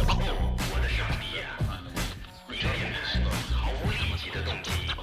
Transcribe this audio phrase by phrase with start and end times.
[0.00, 1.52] 哦我的上帝呀！
[2.48, 2.96] 一个电台
[3.52, 5.02] 毫无利己的动机，把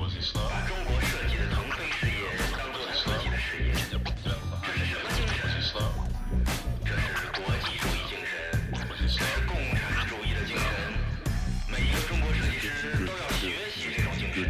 [0.66, 2.26] 中国设计的腾飞事业
[2.58, 3.94] 当做自己的事业，这是
[4.90, 5.46] 什么精神？
[6.86, 8.34] 这是国际主义精神，
[8.98, 10.66] 这是共产主义的精神。
[11.68, 14.50] 每一个中国设计师都要学习这种精神。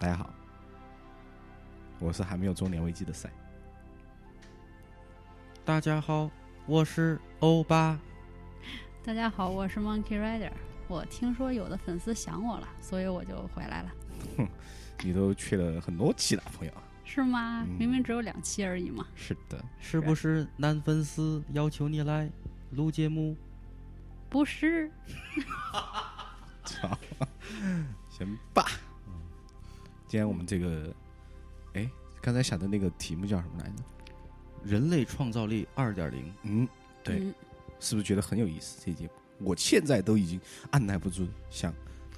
[0.00, 0.30] 大家好，
[1.98, 3.30] 我是还没有中年危机的赛。
[5.62, 6.30] 大家好，
[6.64, 8.00] 我是欧巴。
[9.04, 10.52] 大家好，我是 Monkey Rider。
[10.88, 13.92] 我听说有的粉丝想我了，所以我就回来了，
[14.38, 14.48] 哼
[15.04, 16.72] 你都去了很多期了，朋友。
[17.04, 17.62] 是吗？
[17.68, 19.06] 嗯明明只有两期而已嘛。
[19.14, 22.30] 是的，是不是男粉丝要求你来
[22.70, 23.36] 录节目？
[24.30, 24.90] 不是，
[26.64, 26.96] 操，
[28.08, 28.64] 行吧。
[30.10, 30.92] 今天我们这个，
[31.74, 31.88] 哎，
[32.20, 33.84] 刚才想的那个题目叫什么来着？
[34.64, 36.68] 人类创造力二点零，嗯，
[37.04, 37.34] 对，嗯
[37.78, 38.82] 是不是觉得很有意思？
[38.84, 40.40] 这节目，我现在都已经
[40.72, 41.72] 按耐不住想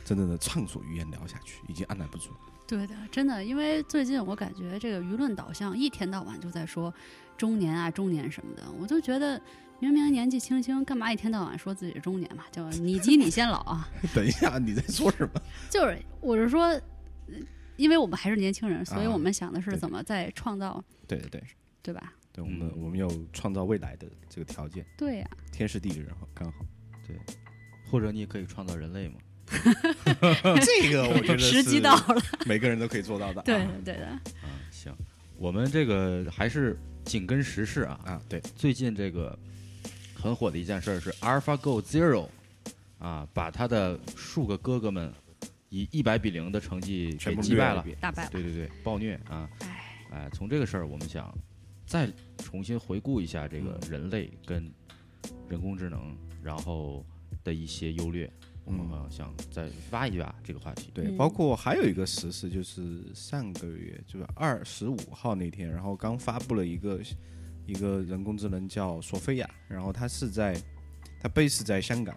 [0.07, 2.31] 真正的畅所欲言聊下去，已经按耐不住。
[2.67, 6.91] 对的，真的，因为最近我感觉这个舆论导向一天到晚就在说
[7.37, 9.39] 中年啊、中年什么的，我就觉得
[9.81, 12.45] 明明年纪轻轻，干嘛一天到晚说自己是中年嘛？
[12.51, 13.87] 叫你急你先老啊！
[14.17, 15.43] 等一下，你在说什么？
[15.69, 17.35] 就是我是说，呃
[17.83, 21.43] 因为我们还是年轻人，所以啊我们想的是怎么在创造，对对对，
[21.83, 22.13] 对吧？
[22.33, 26.65] 对我们、嗯我们有创造未来的这个条件，对呀、天时地利人和刚好。
[27.07, 27.17] 对
[27.91, 29.17] 或者你也可以创造人类嘛？
[30.65, 33.45] 这个我觉得时机是到了，每个人都可以做到的 啊。
[33.45, 34.21] 对的对的，啊，
[34.71, 34.95] 行，
[35.37, 38.01] 我们这个还是紧跟时事啊。
[38.05, 39.39] 啊，对，最近这个
[40.15, 42.29] 很火的一件事儿是 AlphaGo Zero
[42.99, 45.13] 啊，把他的数个哥哥们
[45.73, 48.31] 以一百比零的成绩全给击败了大败了。
[48.31, 49.49] 对对对，暴虐啊！
[49.61, 51.35] 唉，哎，从这个事儿，我们想
[51.87, 54.71] 再重新回顾一下这个嗯人类跟
[55.49, 57.03] 人工智能，然后
[57.43, 58.31] 的一些优劣，
[58.67, 60.91] 我们嗯想再挖一挖这个话题。
[60.93, 67.01] 对，嗯包括还有一个实事，就是上个月就是二十五号那天，然后刚发布了一个
[67.65, 70.55] 一个人工智能叫索菲亚，然后它是在
[71.19, 72.15] 它 base 在香港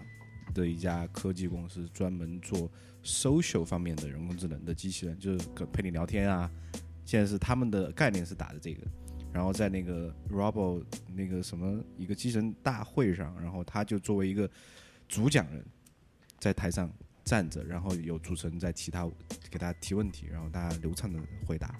[0.54, 2.70] 的一家科技公司，专门做
[3.04, 6.50] social 方面的人工智能的机器人，就是可陪你聊天啊。
[7.04, 8.82] 现在是他们的概念是打的这个，
[9.32, 14.50] 然后在那个 Robo 那个什么一个机器人大会上，然后他就作为一个
[15.08, 15.64] 主讲人，
[16.40, 16.92] 在台上
[17.24, 19.08] 站着，然后有主持人在提他
[19.52, 21.76] 给他提问题，然后大家流畅的回答。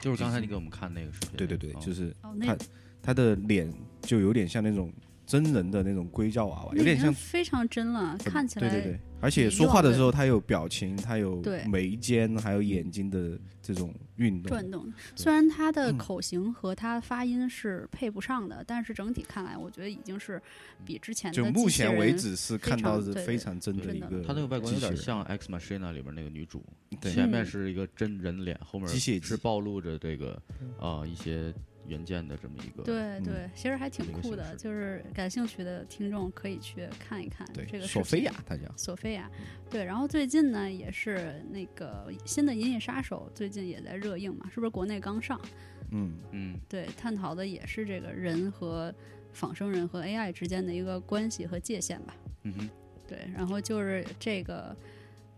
[0.00, 1.30] 就是刚才你给我们看那个视频。
[1.36, 2.56] 对对对，哦就是他
[3.02, 4.92] 他的脸就有点像那种
[5.28, 14.48] 真人的那种硅胶娃娃，有点像非常真了，看起来对对对，而且说话的时候他有表情，他有眉间还有眼睛的这种运动。
[14.48, 14.90] 转动。
[15.14, 20.40] 虽然他的嗯口型和他发音是配不上的，但是整体看来，我觉得已经是
[20.86, 26.64] 比之前的就目前为止是看到是非常真的真的一个，它那个外观有点，像《X Machina》里边那个女主，
[27.02, 27.12] 对。
[27.12, 30.40] 前面是一个真人脸，后面机械是暴露着这个
[30.80, 31.52] 啊、一些
[31.88, 32.82] 元件的这么一个。
[32.84, 34.54] 对对，其实还挺酷的。
[34.56, 39.30] 就是感兴趣的听众可以去看一看对这个视索菲亚他叫索菲亚，
[39.68, 45.40] 对，然后最近呢也是那个新的《银翼杀手》，最近也在热映嘛，是不是国内刚上？
[45.90, 48.94] 嗯嗯，对，探讨的也是这个人和
[49.32, 52.14] 仿生人和 AI 之间的一个关系和界限吧。
[52.42, 52.70] 嗯哼，
[53.06, 54.76] 对，然后就是这个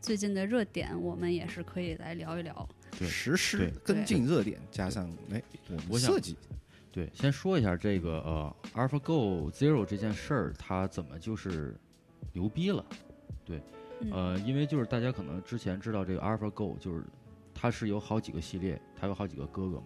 [0.01, 2.69] 最近的热点，我们也是可以来聊一聊。
[3.01, 6.37] 对实施跟进热点，加上哎我我想们设计，
[6.93, 11.75] 对，先说一下这个呃 AlphaGo Zero 这件事儿，它怎么就是
[12.35, 12.85] 牛逼了。
[13.43, 13.59] 对
[14.13, 17.03] 呃，因为就是大家可能之前知道这个 AlphaGo，就是
[17.55, 19.85] 它是有好几个系列，它有好几个哥哥嘛，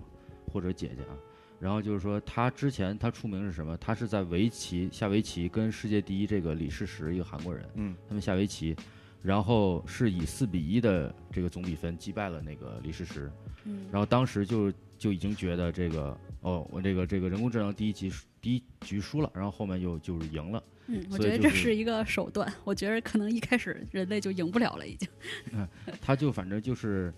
[0.53, 1.15] 或者姐姐啊。
[1.61, 3.77] 然后就是说，他之前他出名是什么？
[3.79, 8.77] 他是在围棋下围棋，跟世界第一这个李世石一个韩国人，嗯，他们下围棋，
[9.25, 13.33] 然后是以四比一的这个总比分击败了那个李世石。
[13.65, 20.63] 嗯然后当时就就已经觉得这个哦，我这个这个人工智能第一局输第一局输了，然后后面又就是赢了。
[20.89, 25.09] 嗯，我觉得这是一个手段，我觉得可能一开始人类就赢不了了，已经。
[26.03, 27.11] 他就反正就是，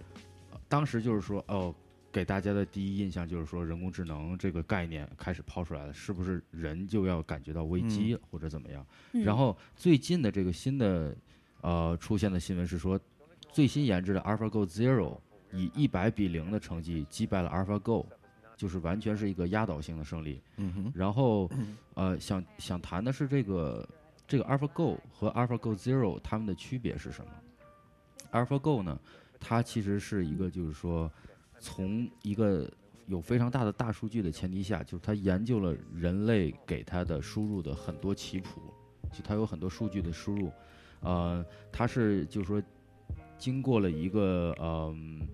[0.53, 1.75] 呃当时就是说哦，
[2.13, 8.87] 给大家的第一印象就是说人工智能这个概念开始抛出来了，是不是人就要感觉到危机了或者怎么样？
[9.13, 11.13] 嗯然后最近的这个新的
[11.61, 12.99] 呃出现的新闻是说，
[13.53, 15.19] 最新研制的 AlphaGo Zero
[15.53, 18.05] 以一百比零的成绩击败了 AlphaGo，
[18.57, 20.43] 就是完全是一个压倒性的胜利。
[20.57, 21.51] 嗯哼，然后，
[21.95, 23.89] 呃，想想谈的是这个
[24.27, 27.31] 这个 AlphaGo 和 AlphaGo Zero 它们的区别是什么
[28.33, 28.99] ？AlphaGo 呢，
[29.41, 31.11] 它其实是一个就是说，
[31.59, 32.71] 从一个
[33.07, 38.61] 有非常大的大数据的前提下，就是它研究了人类给它的输入的很多棋谱，
[39.13, 40.51] 就它有很多数据的输入，
[41.07, 42.63] 呃，他是就是说
[43.39, 45.27] 经过了一个嗯。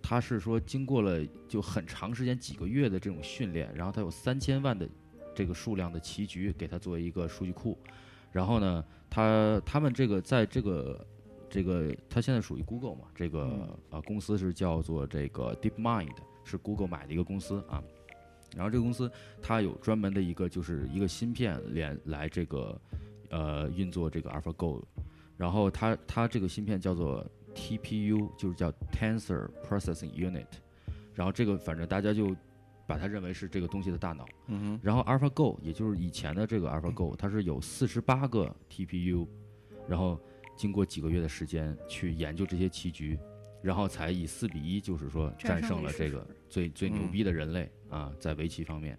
[0.00, 4.88] 他是说经过了就很长时间几个月的这种训练，然后他有三千万的
[5.34, 7.78] 这个数量的棋局给他作为一个数据库，
[8.32, 11.06] 然后呢，他他们这个在这个
[11.50, 17.84] 这个他现在属于 Google 嘛，这个呃公司是叫做这个 DeepMind，是 Google 买的一个公司啊，
[18.56, 19.12] 然后这个公司
[19.42, 22.80] 它有专门的一个就是一个芯片连来这个
[23.30, 24.82] 呃运作这个 AlphaGo，
[25.36, 30.46] 然后它它这个芯片叫做 TPU，就是叫 Tensor Processing Unit，
[31.14, 32.34] 然后这个反正大家就
[32.86, 34.26] 把它认为是这个东西的大脑。
[34.46, 39.26] 嗯哼，然后 AlphaGo 也就是以前的这个 AlphaGo，它是有四十八个 TPU，
[39.86, 40.18] 然后
[40.56, 43.18] 经过几个月的时间去研究这些棋局，
[43.62, 48.98] 然后才以四比一，就是说战战胜了这个最最牛嗯逼的人类啊，在围棋方面。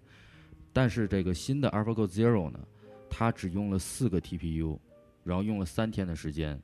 [0.72, 2.60] 但是这个新的 AlphaGo Zero 呢，
[3.10, 4.78] 它只用了四个 TPU，
[5.24, 6.58] 然后用了三天的时间，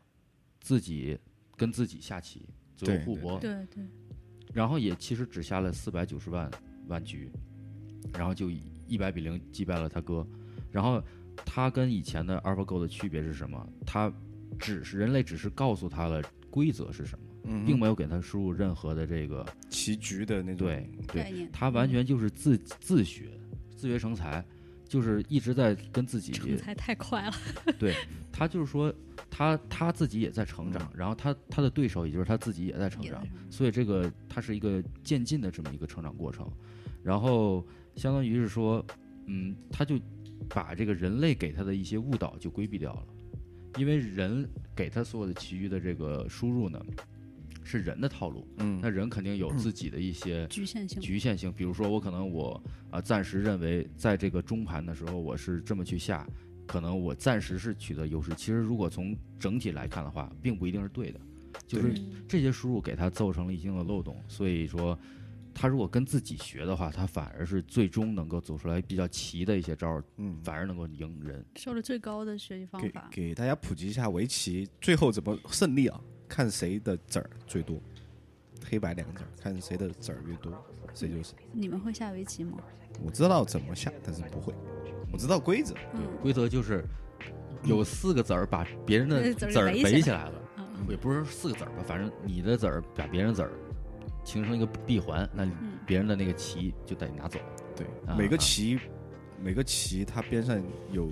[0.61, 1.19] 自己
[1.57, 3.85] 跟自己下棋，最后互搏，对对，
[4.55, 6.51] 然后也其实只下了四百九十万
[6.87, 7.31] 万局，
[8.15, 10.27] 然后就以一百比零击败了他哥。
[10.71, 11.03] 然后
[11.45, 13.69] 他跟以前的 AlphaGo 的区别是什么？
[13.85, 14.13] 他
[14.59, 23.31] 只是人类只是告诉他了规则是什么，并没有给他输入任何的这个棋局的那种，对对，概念，他完全就是自自学
[23.75, 24.45] 自学成才，
[24.89, 27.33] 就是一直在跟自己成才太快了。
[27.79, 27.95] 对
[28.33, 28.93] 他就是说
[29.31, 36.51] 他他自己也在成长，然后他他的对手也就是他自己也在成长，所以这个他是一个渐进的这么一个成长过程，
[37.03, 37.67] 然后
[37.97, 38.85] 相当于是说，
[39.27, 39.99] 嗯，他就
[40.49, 43.07] 把这个人类给他的一些误导就规避掉了，
[43.79, 46.81] 因为人给他所有的其余的这个输入呢，
[47.67, 56.27] 是人的套路，嗯那人肯定有自己的一些局限性，局限性，比如说我可能我啊、暂时认为在这个中盘的时候我是这么去下，
[56.67, 58.33] 可能我暂时是取得优势。
[58.37, 61.21] 其实如果从整体来看的话，并不一定是对的，
[61.67, 64.17] 就是嗯这些输入给他造成了一定的漏洞。
[64.29, 64.99] 所以说，
[65.53, 71.45] 他如果跟自己学的话，他反而是最终能够走出来比较齐的一些招儿，嗯，反而能够赢人。
[71.57, 73.09] 受了最高的学习方给法。
[73.11, 76.01] 给大家普及一下围棋最后怎么胜利啊？
[76.29, 77.81] 看谁的子儿最多，
[78.69, 80.53] 黑白两个子儿，看谁的子儿越多，
[80.95, 81.35] 谁就是。
[81.53, 82.59] 你们会下围棋吗？
[83.05, 84.55] 我知道怎么下，但是不会。
[85.13, 86.85] 我知道规则，嗯，规则就是
[87.63, 90.33] 有四个子儿把别人的那子儿围起来了。
[90.59, 93.51] 嗯也不是四个子儿吧，反正你的子儿把别人子儿
[94.23, 97.41] 形成一个闭环，那嗯别人的那个棋就得拿走。
[97.75, 98.79] 对，啊每个棋，
[99.43, 101.11] 每个棋它边上有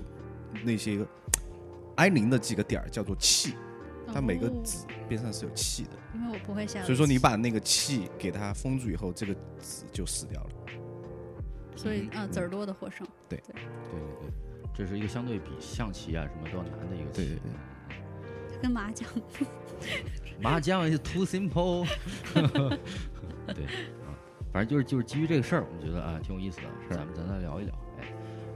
[0.63, 1.03] 那些
[1.95, 3.55] 挨邻的几个点儿叫做气，
[4.13, 10.49] 它每个哦子边上是有气的，因为我不会下，所以说你把那个气给它封住以后，这个子就死掉了。
[11.75, 13.05] 所以啊子儿多的获胜。
[13.27, 13.55] 对对
[13.91, 14.31] 对，
[14.73, 17.17] 这是一个相对比象棋啊什么都要难的一个棋。
[17.17, 17.51] 对对对
[18.53, 19.09] 它跟麻将
[20.41, 21.85] 麻将是 too simple
[22.33, 23.65] 对
[24.05, 24.15] 啊，
[24.53, 27.75] 反正就是就是基于这个事儿，我们觉得啊挺有意思的，是咱们咱再聊一聊。
[27.99, 28.07] 哎，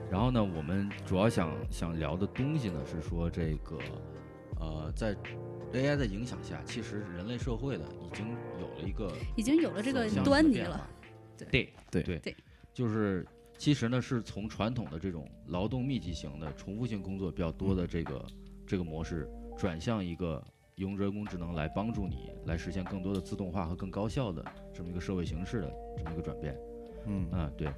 [0.09, 3.77] 然后呢，我们主要想想聊的东西呢是说这个
[4.59, 5.15] 呃，在
[5.73, 8.27] AI 的影响下，其实人类社会呢已经
[8.59, 10.89] 有了一个已经有了这个端倪了。
[11.37, 12.35] 对对对对对，
[12.73, 13.25] 就是
[13.57, 18.25] 其实呢是从传统的这种劳动密集型的重复性工作比较多的这个、
[18.67, 20.43] 这个模式，转向一个
[20.75, 26.57] 用人工智能来帮助你来实现更多的自动化和更高效的这么一个社会形式的这么一个转变。
[27.05, 27.71] 嗯嗯，对。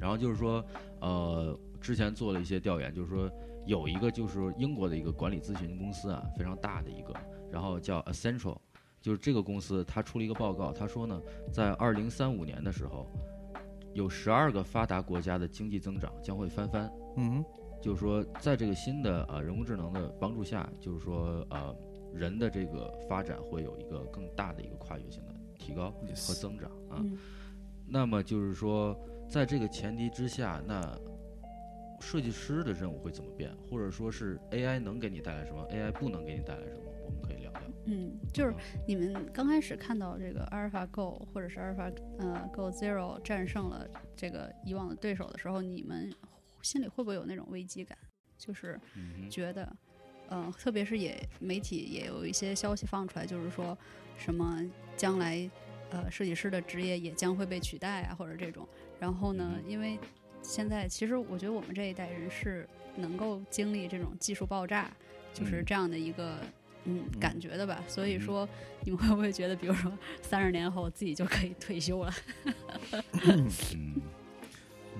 [0.00, 0.64] 然后就是说，
[1.00, 3.30] 呃，之前做了一些调研，就是说
[3.68, 7.12] 有一个就是说英国的一个管理咨询公司啊，非常大的一个，
[7.52, 8.56] 然后叫 Essential，
[8.98, 11.20] 就是这个公司它出了一个报告，他说呢，
[11.52, 13.06] 在二零三五年的时候，
[13.92, 16.90] 有十二个发达国家的经济增长将会翻番。
[17.18, 17.44] 嗯
[17.82, 21.76] 就是说，在这个新的呃人工智能的帮助下，就是说呃
[22.14, 25.90] 人的这个发展会有一个更大的一个跨越性的提高
[26.26, 26.96] 和增长啊。
[27.00, 27.18] 嗯
[27.90, 28.98] 那么就是说，
[29.28, 30.98] 在这个前提之下，那
[32.00, 37.60] 设计师的任务会怎么变，或者说是 AI 能给你带来什么，AI 不能给你带来什么，我们可以聊聊。
[37.86, 38.54] 嗯，就是
[38.86, 46.12] 你们刚开始看到这个阿尔法 Go 或者是阿尔法呃 Go Zero 战胜了这个以往的对手的时候，你们
[46.62, 47.96] 心里会不会有那种危机感？
[48.36, 49.76] 就是嗯觉得，
[50.30, 53.76] 嗯、特别是也媒体也有一些消息放出来，就是说
[54.16, 54.62] 什么
[54.96, 55.50] 将来
[55.90, 58.68] 呃设计师的职业也将会被取代啊，或者这种。
[59.00, 59.98] 然后呢，嗯因为
[60.48, 64.90] 现在其实我觉得我们这一代人是能够经历这种技术爆炸，
[65.34, 66.38] 就是嗯这样的一个。
[66.84, 68.48] 嗯，嗯感觉的吧，所以嗯说
[68.82, 72.12] 你们会不会觉得，比如说三十年后自己就可以退休了？
[73.26, 74.00] 嗯，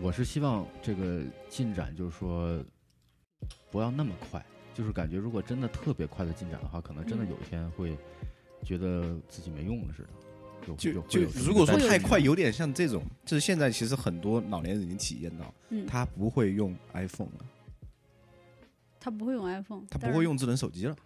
[0.02, 2.62] 我是希望这个进展就是说
[3.70, 7.96] 不要那么快，就是感觉如果真的特别快的进展的话，可能真的嗯有一天会
[8.62, 10.08] 觉得自己没用了似的。
[10.68, 17.44] 有就就如果说太快，有点像这种，就是现在其实很多老年人已经体验到，嗯，他不会用 iPhone 了，
[19.00, 20.96] 他不会用 iPhone，他不会用智能手机了，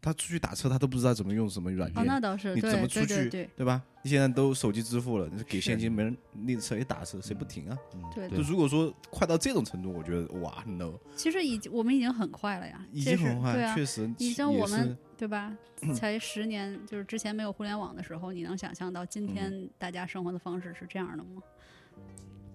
[0.00, 3.50] 他出去打车他都不知道怎么用什么软哦，件，那倒是，你怎么出去对对对。
[3.56, 3.82] 对吧？
[4.02, 7.76] 你现在都手机支付了，你给现金没人，那车也打车，谁不停啊？
[7.94, 8.28] 嗯对。
[8.30, 15.56] 就如果说快到这种程度，我觉得哇，no，其实已经我们已经很快了呀，已经很快，啊，确实你像我们对吧？
[15.94, 19.34] 才十年，就是之前没有互联网的时候，你能想象到今嗯。
[19.34, 21.42] 天大家生活的方式是这样的吗？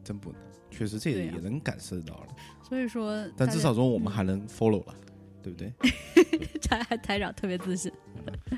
[0.04, 2.28] 真不能，确实这对呀也能感受到了，
[2.68, 4.96] 所以说，但至少说我们还能 follow 了，
[5.44, 5.72] 对不对？
[6.62, 7.92] 台台长特别自信，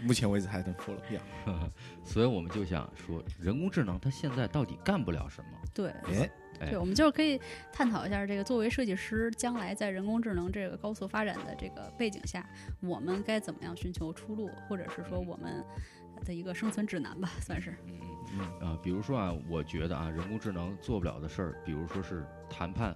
[0.03, 1.21] 目前为止还能 follow 呀。
[2.05, 5.49] 所以我们就想说，人工智能它现在到底干不了什么？
[5.73, 6.29] 对哎，
[6.61, 7.41] 哎对，我们就是可以
[7.73, 12.47] 探讨一下这个作为设计师，将来在人工智能这个高速发展的这个背景下，
[12.79, 15.61] 我们该怎么样寻求出路，或者是说我们
[16.23, 17.75] 的一个生存指南吧，算是。
[17.87, 17.99] 嗯
[18.37, 22.95] 嗯啊，比如说啊，我觉得啊，人工智能做不了的事儿，比如说是谈判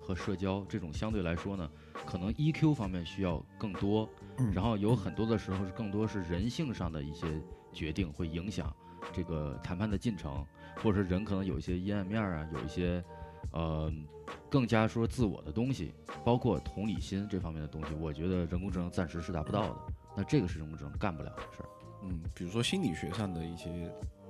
[0.00, 1.70] 和社交这种相对来说呢，
[2.06, 4.08] 可能 EQ 方面需要更多，
[4.38, 7.26] 嗯然后有很多的时候是更多是人性上的一些
[7.72, 8.74] 决定会影响
[9.12, 10.44] 这个谈判的进程，
[10.82, 13.02] 或者是人可能有一些阴暗面啊，有一些
[13.52, 13.92] 呃
[14.50, 19.76] 更加说自我的东西，包括同理心这方面的东西，我觉得人工智能暂时是达不到的。
[20.16, 21.68] 那这个是人工智能干不了的事儿。
[22.02, 23.70] 嗯，比如说心理学上的一些，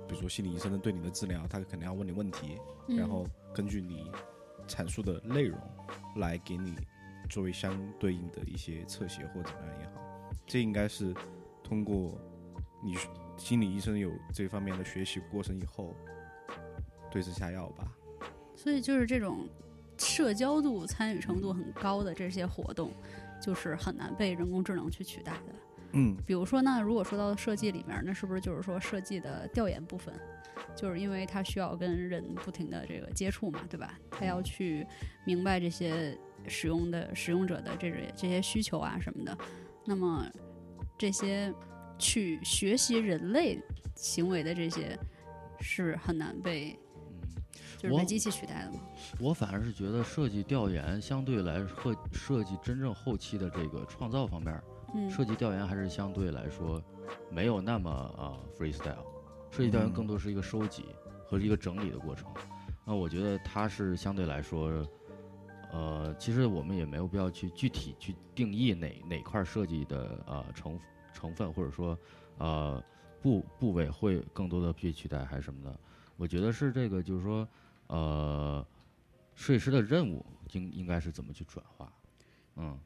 [0.09, 4.11] 比如说心理医生的对你的治疗，他肯定要问你问题，嗯然后根据你
[4.66, 5.59] 阐述的内容
[6.16, 6.75] 来给你
[7.35, 11.12] 作为相对应的一些侧写或怎么样也好，这应该是
[11.64, 12.17] 通过
[12.81, 12.95] 你
[13.37, 15.97] 心理医生有这方面的学习过程以后
[17.11, 17.93] 对症下药吧。
[18.55, 19.49] 所以就是这种
[19.99, 22.93] 社交度、参与程度很高的这些活动，
[23.43, 25.55] 就是很难被人工智能去取代的。
[25.91, 30.14] 嗯，比如说呢，如果说到设计里面，那是不是就是说设计的调研部分，
[30.76, 33.99] 就是因为它需要跟人不停的这个接触嘛，对吧？
[34.09, 34.87] 他要去
[35.25, 36.17] 明白这些
[36.49, 39.37] 使用的使用者的这些这些需求啊什么的，
[39.85, 40.27] 那么
[40.99, 41.53] 这些
[41.99, 43.61] 去学习人类
[43.95, 44.99] 行为的这些
[45.61, 46.79] 是很难被
[47.79, 48.81] 就是被机器取代的吗？
[49.21, 54.61] 我反而是觉得设计调研相对来设设计真正后期的这个创造方面，
[54.95, 56.83] 嗯，设计调研还是相对来说
[57.31, 59.05] 没有那么啊、freestyle，
[59.51, 60.85] 设计调研嗯更多是一个收集
[61.27, 62.27] 和一个整理的过程。
[62.87, 64.87] 那我觉得它是相对来说，
[65.75, 70.78] 呃，其实我们也没有必要去具体去定义哪哪块设计的呃成
[71.12, 71.99] 成分或者说
[72.38, 72.81] 呃
[73.21, 75.76] 部部位会更多的被取代还是什么的。
[76.16, 77.49] 我觉得是这个，就是说
[77.88, 78.64] 呃，
[79.35, 81.93] 设计师的任务应应该是怎么去转化，
[82.54, 82.78] 嗯。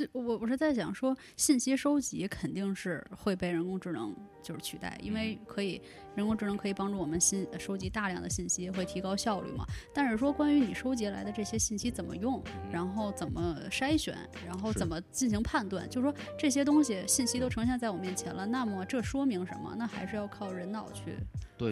[0.00, 5.80] 对，我我是在想说，信息收集肯定是会被人工智能就是取代，因为可以
[6.14, 9.66] 人工智能可以帮助我们信收集大量的信息，会提高效率嘛。
[9.94, 12.42] 但是说关于你收集来的这些信息怎么用，
[12.72, 14.16] 然后怎么筛选，
[14.46, 19.74] 然后怎么进行判断，就是说这些东西信息都呈现在我面前了，那么这说明什么？
[19.76, 21.16] 那还是要靠人脑去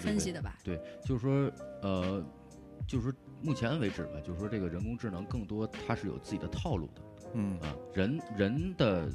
[0.00, 0.58] 分析的吧？
[0.62, 1.50] 对，就是说，
[1.82, 2.23] 呃，
[2.87, 7.02] 就是说目前为止吧，就是说这个人工智能更多它是有自己的套路的
[7.35, 9.08] 嗯啊、人人的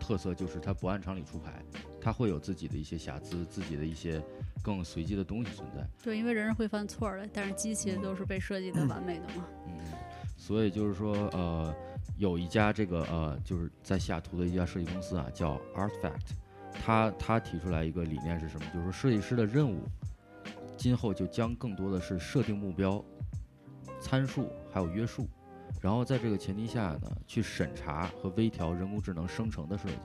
[0.00, 1.62] 特色就是他不按常理出牌，
[2.00, 4.22] 他会有自己的一些瑕疵，自己的一些
[4.62, 5.86] 更随机的东西存在。
[6.02, 9.44] 对，因为人是会犯错的，但是机器都是被设计的完美的嘛。
[9.66, 9.78] 嗯，
[10.36, 11.74] 所以就是说，呃，
[12.16, 16.30] 有一家这个呃，就是在西雅图的一家设计公司啊，叫 Artifact，
[16.72, 18.66] 他他提出来一个理念是什么？
[18.72, 19.82] 就是说设计师的任务，
[20.76, 23.04] 今后就将更多的是设定目标、
[24.00, 25.26] 参数还有约束，
[25.80, 29.96] 然后在这个前提下呢，去审查和微调人工智能生成的设计。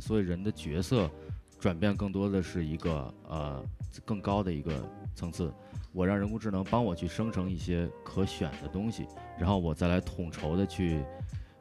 [0.00, 1.10] 所以人的角色
[1.58, 3.62] 转变更多的是一个呃
[4.04, 4.72] 更高的一个
[5.14, 5.52] 层次。
[5.92, 9.06] 我让人工智能帮我去生成一些可选的东西，
[9.38, 11.04] 然后我再来统筹的去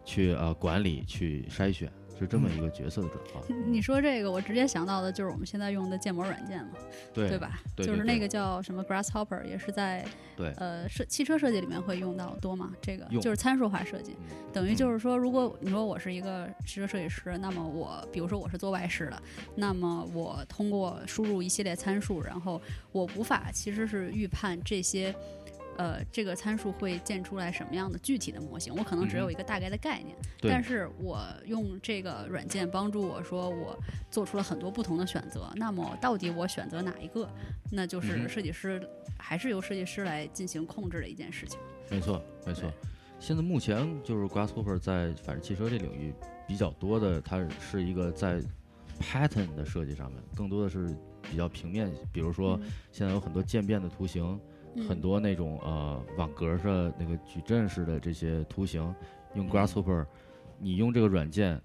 [0.06, 3.74] 去呃管理、去筛选，是这么一个角色的转换。
[3.74, 6.74] 你说这个，我直接想到的就是我们现在用的建模软件嘛，
[7.14, 7.38] 对对？
[7.40, 7.60] 吧？
[7.76, 10.06] 对对对就是那个叫什么 Grasshopper，也是在
[10.38, 12.72] 对呃设汽车设计里面会用到多吗？
[12.82, 19.22] 这个就是参数化设计，嗯等于就是说，如果你说我是一个汽车设计师，那么我比如说我是做外饰的，
[19.56, 22.62] 那么我通过输入一系列参数，然后
[22.92, 25.16] 我无法其实是预判这些。
[25.78, 28.74] 呃，这个参数会建出来什么样的具体的模型？
[28.76, 33.78] 我可能只有一个大概的概念，嗯但是我用这个软件帮助我说，我
[34.10, 35.52] 做出了很多不同的选择。
[35.56, 37.30] 那么到底我选择哪一个？
[37.72, 38.82] 那就嗯是设计师、
[39.18, 41.60] 还是由设计师来进行控制的一件事情。
[41.90, 42.72] 没错，没错。
[43.20, 46.14] 现在目前就是 Grasshopper 在反正汽车这领域
[46.48, 48.42] 比较多的，它是一个在
[49.00, 50.96] pattern 的设计上面，更多的是
[51.30, 54.40] 比较平面，比如说嗯现在有很多渐变的图形，嗯
[54.88, 58.82] 很多那种呃网格的那个矩阵式的这些图形，
[59.36, 59.50] 用嗯。
[59.50, 60.06] Grasshopper，、
[60.60, 61.62] 你用这个软件，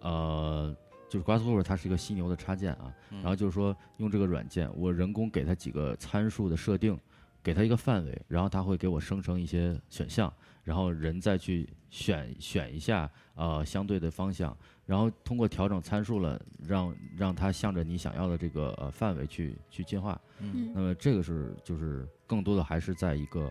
[0.00, 0.74] 呃，
[1.08, 6.98] 就是 Grasshopper 它是一个犀牛的插件啊，然后就是说用这个软件，我人工给它几个参数的设定，
[7.42, 14.56] 给它一个范围，然后它会给我生成一些选项，然后人再去选选一下呃相对的方向，
[14.90, 20.20] 然后通过调整参数了，让让它向着你想要的这个呃范围去去进化。
[20.40, 23.48] 嗯那么这个是就是更多的还是在一个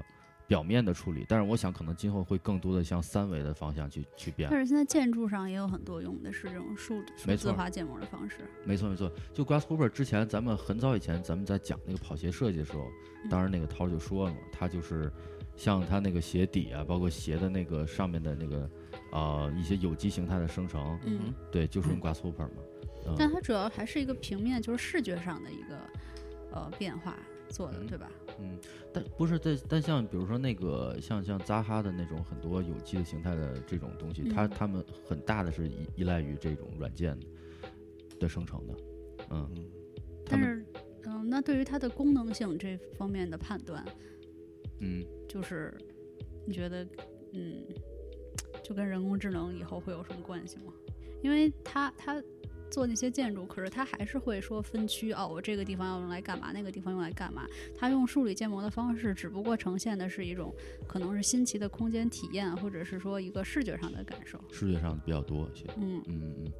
[0.47, 4.49] 表面的处理，但是我想可能今后会更多的向三维的方向去去变。
[4.51, 8.39] 但是现在建筑上也有很多用的是这种数数字化建模的方式。
[8.65, 12.85] 没错没错，就 Grasshopper 之前咱们很早以前咱们在讲那个跑鞋设计的时候，
[13.29, 15.09] 当然那个涛就说了嘛，他就是
[15.55, 18.69] 像他那个鞋底啊，包括鞋的那个上面的那个
[19.11, 22.63] 呃一些有机形态的生成，嗯，对，就是用 Grasshopper 嘛。
[23.07, 25.77] 嗯，但它主要还是一个平面，就是视觉上的一个
[26.51, 27.17] 呃变化
[27.49, 28.11] 做的，嗯对吧？
[28.39, 28.57] 嗯
[28.93, 37.17] 但不是在但像比如说那个像像扎哈的那种很多有机的形态的这种东西，它嗯它们很大的是依依赖于这种软件
[38.19, 38.73] 的生成的，
[39.29, 39.49] 嗯，
[40.25, 40.65] 但是，
[41.05, 43.83] 嗯、那对于它的功能性这方面的判断，
[44.79, 45.05] 嗯。
[45.29, 45.71] 就是
[46.43, 46.83] 你觉得，
[47.33, 47.63] 嗯，
[48.69, 50.71] 就跟人工智能以后会有什么关系吗？
[51.23, 52.21] 因为它它
[52.69, 57.47] 做那些建筑，可是它还是会说分区哦，我这个地方要用来干嘛，那个地方用来干嘛。
[57.75, 60.53] 它用数理建模的方式，只不过呈现的是一种
[60.87, 64.39] 可能是新奇的空间体验，或者是说一个视觉上的感受。
[64.51, 65.65] 视觉上比较多一些。
[65.77, 66.51] 嗯嗯嗯嗯，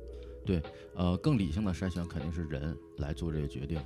[0.43, 0.63] 对，
[0.95, 3.79] 呃，更理性的筛选肯定是人来做这个决定。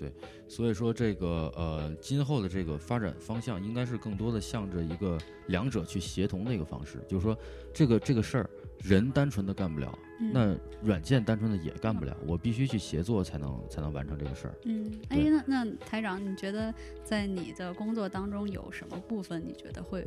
[0.00, 0.10] 对，
[0.48, 7.36] 所以说这个呃，今后的这个发展方向应该是更多的向着一个两者去协同的一个方式，就是说
[7.70, 14.54] 这个这个事儿人单纯的干不了，嗯那软件单纯的也干不了，我必须去协作才能才能完成这个事儿。
[14.64, 16.72] 嗯，哎，那那台长，你觉得
[17.04, 20.02] 在你的工作当中有什么部分你觉得会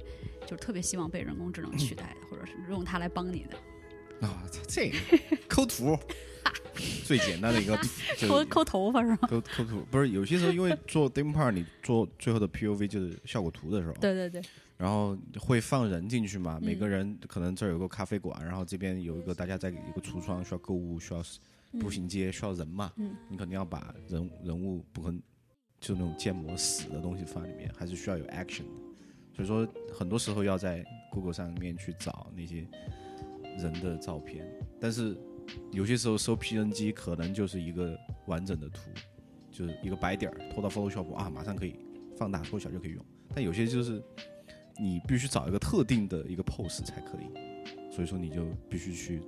[0.48, 3.56] 就特别希望被人工智能取代的，或者是用它来帮你的？
[4.22, 4.98] 啊，这个
[5.48, 5.98] 抠图
[7.06, 7.78] 最简单的一个，
[8.18, 9.18] 就抠抠头发是吗？
[9.22, 14.42] 抠抠图，不是有些时候因为做 theme park，你做最后的 POV 就是效果图的时候，对对对，
[14.78, 21.22] 然后会放人进去嘛，嗯每个人可能这儿有个咖啡馆，然后这边有一个大家在一个橱窗需要购物，需要
[21.80, 25.22] 步行街，需要人嘛，嗯你肯定要把人人物不可能
[25.80, 28.84] 就那种建模死的东西放里面，还是需要有 action 的。
[29.36, 32.66] 所以说，很多时候要在 Google 上面去找那些
[33.58, 34.46] 人的照片，
[34.80, 35.18] 但是
[35.72, 38.80] 有些时候收 PNG 可能就是一个完整的图，
[39.52, 41.76] 就是一个白点儿拖到 Photoshop 啊，马上可以
[42.18, 43.06] 放大缩小就可以用。
[43.36, 44.02] 但有些就是
[44.80, 49.22] 你必须找一个特定的一个 pose 才可以，所以说你就必须去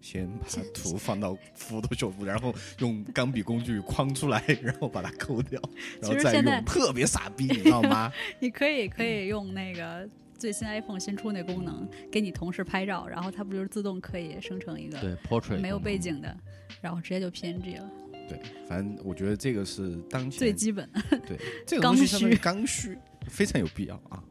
[0.00, 5.60] 先把图放到 Photoshop，然后用钢笔工具框出来，然后把它抠掉，
[6.00, 8.12] 然后再用，特别傻逼，你知道吗？
[8.40, 16.36] 你可以可以用那个最新 iPhone 新出那功能，给你同事拍照，然后它不就是自动可以生成一个对，portrait 没有背景的，
[16.80, 17.90] 然后直接就 PNG 了，
[18.28, 21.00] 对，反正我觉得这个是当前最基本的。
[21.26, 24.22] 对， 这个东西刚相当于需刚需，非常有必要啊。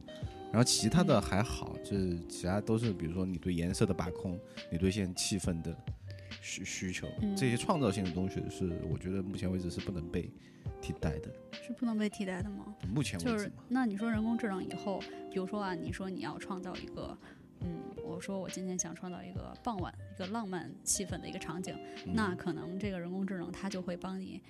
[0.52, 4.38] 然后其他的还好，就是其他都是比如说你对颜色的把控，
[4.70, 5.76] 你对现在气氛的
[6.40, 10.30] 需需求，嗯这些创造性的东西是我觉得目前为止是不能被
[10.84, 11.32] 替代的。
[11.52, 12.74] 是不能被替代的吗？
[12.92, 17.16] 目前为就是止，那你说人工智能以后，比如说啊，你说你要创造一个，
[17.60, 21.74] 嗯，我说我今天想创造一个傍晚一个浪漫气氛的一个场景，
[22.06, 24.42] 嗯那可能这个人工智能它就会帮你。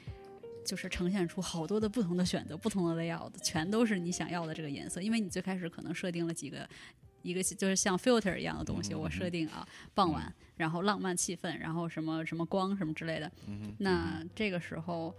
[0.66, 4.98] 就是呈现出好多的不同的选择，不同的 layout，全都是你想要的这个颜色。
[4.98, 6.66] 因为你最开始可能设定了几个，
[7.20, 13.30] 一个就是像 filter 一样的东西，我设定啊傍晚，然后浪漫气氛，然后什么什么光什么之类的。
[13.76, 15.14] 那这个时候，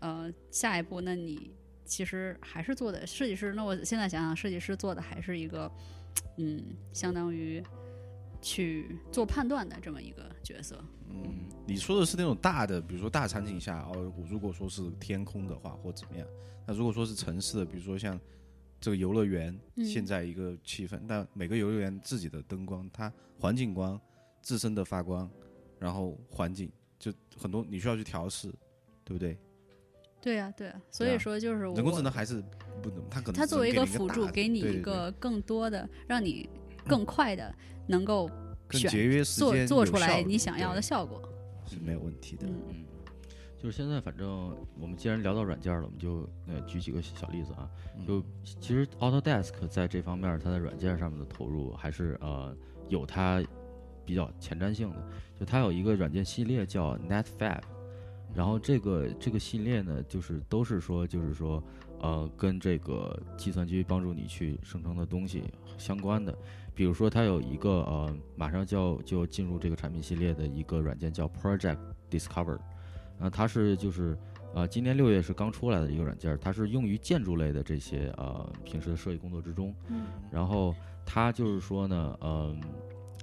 [0.00, 1.50] 呃，下一步，那你
[1.84, 3.52] 其实还是做的设计师。
[3.54, 5.70] 那我现在想想，设计师做的还是一个，
[6.36, 7.62] 嗯，相当于
[8.40, 10.82] 去做判断的这么一个角色。
[11.10, 16.26] 嗯你说的是那种大的，比如说大场景下哦，我如果说是天空的话或怎么样，
[16.66, 18.18] 那如果说是城市的，比如说像
[18.80, 24.00] 这个游乐园，嗯现在一个气氛，但每个游乐园自己的灯光，它环境光
[24.40, 25.28] 自身的发光，
[25.78, 28.48] 然后环境就很多你需要去调试，
[29.04, 29.36] 对不对？
[30.20, 32.42] 对呀、对呀、所以说就是我人工智能还是
[32.82, 36.48] 不能，它可能它作为一个辅助，给你一个更多的，让你
[36.86, 37.54] 更快的
[37.86, 38.28] 能够
[38.68, 41.22] 节约时做间，做出来你想要的效果。
[41.66, 42.46] 是没有问题的。
[42.46, 42.84] 嗯嗯，
[43.62, 47.68] 就是现在，反正我们既然聊到软件了，我们就呃举几个小例子啊。
[48.06, 52.56] 就其实 Autodesk 在这方面，它在软件上面的投入还是呃
[52.88, 53.42] 有它
[54.04, 54.96] 比较前瞻性的。
[55.38, 57.60] 就它有一个软件系列叫 NetFab，
[58.38, 61.60] 然后这个这个系列呢，就是都是说就是说
[61.98, 65.42] 呃跟这个计算机帮助你去生成的东西
[65.76, 66.32] 相关的。
[66.72, 72.60] 比如说，它有一个呃，马上就要就进入这个产品系列的一个软件叫 Project Discover，
[73.18, 74.16] 呃，它是就是
[74.54, 79.74] 呃，今年六月是刚出来的一个软件，它是用于建筑类的这些呃平时的设计工作之中。
[79.88, 80.72] 嗯然后
[81.04, 82.60] 它就是说呢，嗯、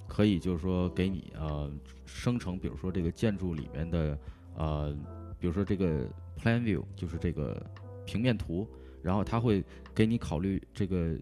[0.10, 1.71] 可以就是说给你呃
[2.06, 4.19] 生成，比如说这个建筑里面的
[4.56, 4.96] 呃，
[5.39, 7.62] 比如说这个 Plan View，就是这个
[8.06, 8.68] 平面图，
[9.02, 9.63] 然后它会
[9.94, 11.15] 给你考虑这个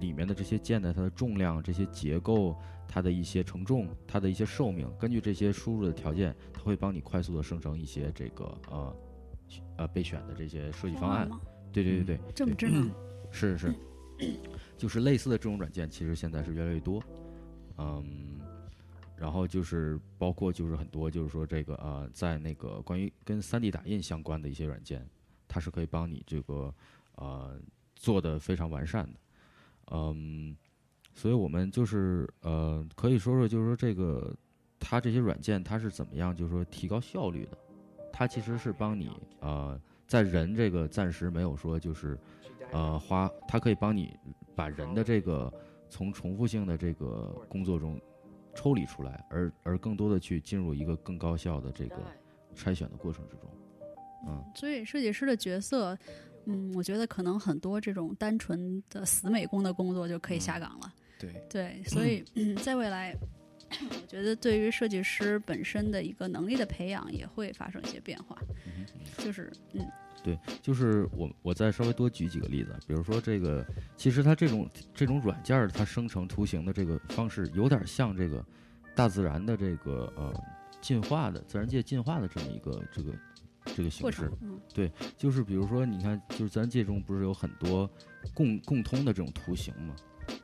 [0.00, 8.96] 里面的这些键的它的重量、这些结构、它的一些承重、它的一些寿命，根据这些输入的条件，它会帮你快速的生成一些这个呃
[9.76, 11.28] 呃备选的这些设计方案。
[11.28, 11.40] 吗？
[11.70, 12.90] 对对对对，这么智能？
[13.30, 13.74] 是是，
[14.78, 17.02] 就是类似的这种软件，其实现在是越来越多，
[17.76, 18.40] 嗯，
[19.18, 25.06] 然后就是包括就是很多就是说这个呃，在那个关于跟 3D 打印相关的一些软件，
[25.46, 26.72] 它是可以帮你这个
[27.16, 27.60] 呃
[27.94, 29.18] 做的非常完善的，
[29.90, 30.56] 嗯，
[31.14, 34.34] 所以我们就是呃可以说说就是说这个
[34.78, 37.58] 它这些软件它是怎么样就是说提高效率的，
[38.12, 42.18] 它其实是帮你呃在人这个暂时没有说就是。
[42.70, 44.14] 呃，花它可以帮你
[44.54, 45.50] 把人的这个
[45.88, 47.98] 从重复性的这个工作中
[48.58, 51.96] 抽离出来，而而更多的去进入一个更高效的这个
[52.56, 53.48] 筛选的过程之中。
[54.26, 55.96] 嗯，所以设计师的角色，
[56.46, 60.92] 嗯，我觉得可能很多这种单纯的死美工的工作就可以下岗了。
[61.20, 63.14] 对，对，所以、嗯、在未来，
[63.70, 68.36] 我觉得对于设计师本身的一个能力的培养也会发生一些变化。
[69.18, 69.86] 就是嗯，
[70.22, 73.64] 对，就是我我再稍微多举几个例子，比如说这个，
[73.96, 78.44] 其实它这种这种软件儿它生成图形的这个方式，有点像这个
[78.94, 80.32] 大自然的这个呃
[80.80, 83.12] 进化的自然界进化的这么一个这个
[83.64, 84.30] 这个形式过程。
[84.42, 84.60] 嗯
[85.16, 87.90] 就是比如说，你看，就是自然界中不是有很多
[88.32, 89.94] 共共通的这种图形吗？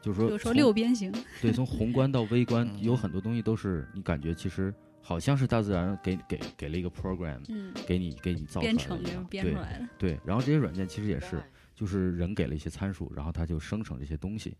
[0.00, 4.74] 就是说，比如说六边形，对，从宏观到微观，有很多东西都是你感觉其实
[5.06, 9.26] 好像是大自然给给给了一个 program，嗯，给你给你造出编程就来的一样。
[9.28, 9.88] 对编出来的。
[9.98, 11.42] 对，然后这些软件其实也是，
[11.74, 14.56] 就是人给了一些参数，然后它就生成这些东西。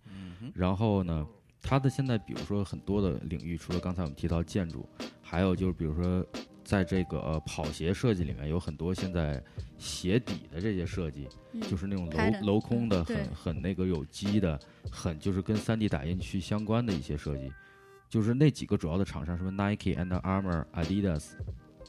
[0.52, 1.26] 然后呢，
[1.62, 4.87] 它的现在比如说很多的领域，除了刚才我们提到建筑，
[5.22, 6.24] 还有就是比如说
[6.62, 9.42] 在这个呃跑鞋设计里面，有很多现在
[9.78, 17.50] 鞋底的这些设计，嗯就是那种镂镂空的，很很那个有机的，很就是跟 3D 打印去相关的一些设计。
[18.14, 21.31] 就是那几个主要的厂商，什么 Nike、Under Armour、Adidas、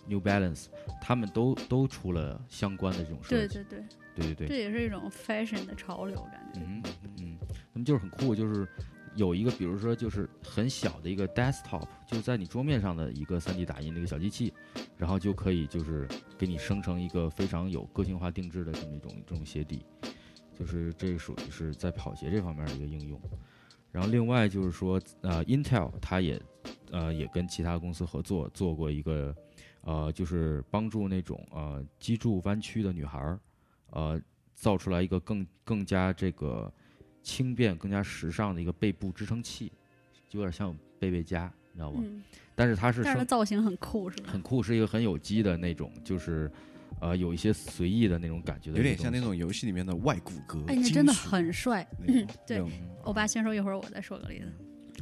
[0.08, 0.66] New Balance，
[1.00, 3.54] 他们都都出了相关的这种设计。
[3.54, 6.62] 对对对，对对对这也是一种 fashion 的潮流感觉。
[6.66, 6.82] 嗯
[7.20, 7.38] 嗯，
[7.72, 8.68] 那么就是很酷，就是
[9.14, 14.52] 有一个，比如说就是很小的一个 desktop，就是在你桌面上的一个 3D 打印的一个小机器，
[14.98, 16.08] 然后就可以就是
[16.40, 19.86] 给你生成一个非常有个性化定制的这么一种这种鞋底，
[20.58, 23.22] 就是这个属于是在跑鞋这方面的一个应用。
[23.96, 26.38] 然后另外就是说，呃，Intel 它也
[26.92, 29.34] 呃也跟其他公司合作做过一个
[29.84, 33.40] 呃，就是帮助那种呃脊柱弯曲的女孩儿，
[33.92, 34.22] 呃，
[34.54, 36.70] 造出来一个更更加这个
[37.24, 39.72] 轻便、更加时尚的一个背部支撑器，
[40.28, 42.02] 就有点像背背佳，你知道吗？
[42.04, 42.22] 嗯，
[42.54, 44.30] 但是它是但是造型很酷，是吧？
[44.30, 46.52] 很酷，是一个很有机的那种，就是
[47.02, 49.26] 呃有一些随意的那种感觉的，有点像那。
[49.26, 51.84] 种游戏里面的外骨骼，哎，那真的很帅。
[52.46, 52.64] 对
[53.02, 54.54] 欧巴先说一会儿，我再说个例子。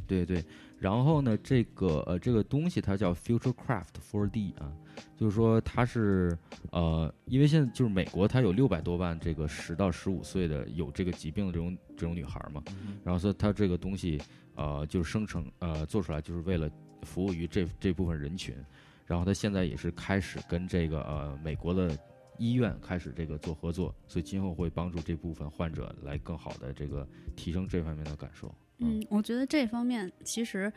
[0.06, 0.42] 对对，
[0.78, 4.72] 然后呢，这个呃这个东西它叫 Future Craft 4D 啊，
[5.14, 6.34] 就是说它是
[6.72, 12.62] 呃，因为现在就是美国它有六百多万这个十到十五岁的有这个疾病的这种这种女孩儿嘛，
[13.04, 14.18] 然后所以它这个东西
[14.54, 16.70] 呃就是生成呃做出来就是为了
[17.02, 18.54] 服务于这这部分人群，
[19.06, 21.96] 然后他现在也是开始跟这个呃美国的。
[22.36, 28.52] 医院开始这个做合作，所以今后会帮助这部分患者来更好的这个提升这方面的感受。
[28.78, 30.70] 嗯，我觉得这方面其实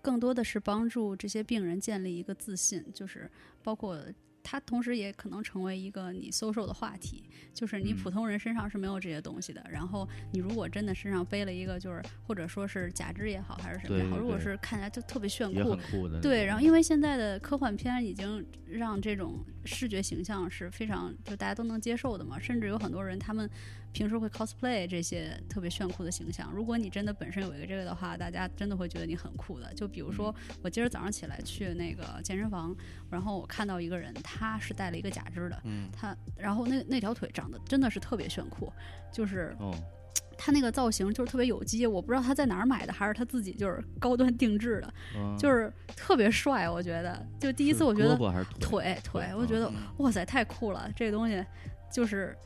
[0.00, 3.28] 更多的是帮助这些病人建立一个自信，就是
[3.60, 3.98] 包括
[4.44, 9.64] 他同时也可能成为一个你 social 的话题，就是你嗯普通人身上是没有这些东西的。
[9.68, 16.20] 然后你如果真的身上背了一个，就是或者说是假肢也好，还是什么也好，如果是看起来就特别炫酷，酷的。
[16.20, 23.48] 对，然后因为现在的科幻片已经让这种视觉形象是非常就大家都能接受的嘛，甚至有很多人他们
[23.92, 26.52] 平时会 cosplay 这些特别炫酷的形象。
[26.52, 29.72] 如果你真的本身有一个这个的话，大家真的会觉得你很酷的。
[29.74, 32.74] 就比如说，我今儿早上起来去那个健身房，
[33.08, 38.72] 然后我看到一个人，他是带了一个假肢的，嗯他然后那那条腿长得真的是特别炫酷，
[39.12, 39.74] 就是哦，
[40.36, 44.94] 他那个造型就是特别有机，我不知道他在哪儿买的，还是他自己就是高端定制的。
[45.16, 47.24] 嗯就是特别帅，我觉得。
[47.38, 48.16] 就第一次我觉得
[48.60, 51.44] 腿腿我觉得嗯哇塞太酷了，这个东西
[51.92, 52.36] 就是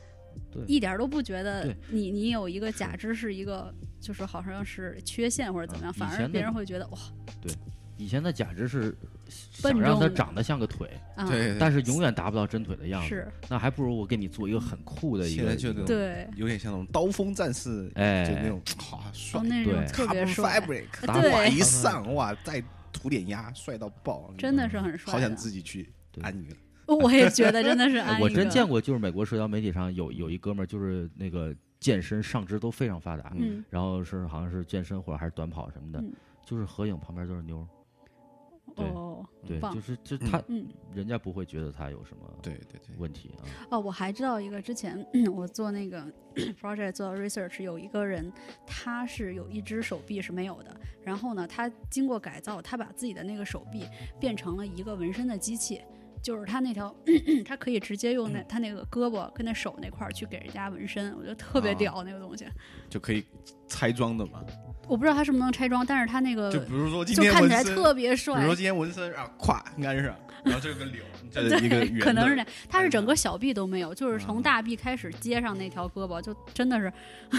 [0.51, 6.97] 对一点儿都不觉得你你有一个假肢是一个就是好像是缺陷或者怎么样，反而别人会觉得哇
[7.99, 8.95] 以前的假肢是
[9.61, 13.09] 笨想让它长得像个腿，啊对，但是永远达不到真腿的样子。
[13.09, 25.11] 是那还不如我给你做一个很酷的一个，现在就那种对有点像那种刀锋战士，哎就那种好帅哦，那种对特别帅，fabric，打对哇一上哇再涂点压，帅到爆，真的是很帅。
[25.11, 26.55] 好想自己去对安一个。
[26.95, 36.13] 我也觉得真的是呃安一个 我真见过，就是美国社交媒体上有有一哥们儿，就是那个健身上肢都非常发达，嗯然后是好像是健身或者还是短跑什么的，嗯
[36.45, 37.67] 就是合影旁边都是妞
[38.87, 40.67] 哦对，就是就他、嗯。
[40.93, 46.05] 人家不会觉得他有什么对对对，问题啊，哦，我还知道一个，之前 我做那个
[46.59, 48.31] project 做 research，有一个人
[48.65, 53.85] 他是有一只手臂是没有的，然后呢，他经过改造，他把自己的那个手臂
[54.19, 55.81] 变成了一个纹身的机器。
[56.21, 56.93] 就是他那条，
[57.47, 62.45] 他可以直接用那他那个胳膊跟那手那块儿去给人家纹身，我觉得特别啊屌那个东西。
[62.89, 63.23] 就可以
[63.69, 64.43] 拆装的嘛。
[64.89, 68.33] 我不知道他是不是能拆装，但是他那个就比如说今就看起来特别帅。
[68.35, 72.47] 比如说今天纹身啊，咵安上，然后这个柳， 这是一个对，圆，可能是这样。
[72.67, 76.91] 他是整个小臂都没有，就是从啊大臂开始接上那条胳膊，就真的是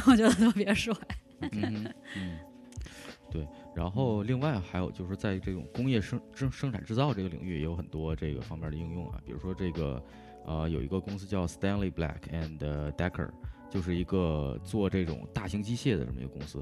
[0.06, 0.94] 我觉得特别帅。
[1.40, 2.38] 嗯嗯，
[3.30, 3.46] 对。
[3.74, 10.02] 然后另外还有就是在这种工业生生生产制造这个领域也有很多这个方面的应用啊，比如说这个
[10.44, 12.58] 呃有一个公司叫 Stanley Black and
[12.92, 13.28] Decker，
[13.70, 16.60] 就是一个做这种大型机械的这么一个公司，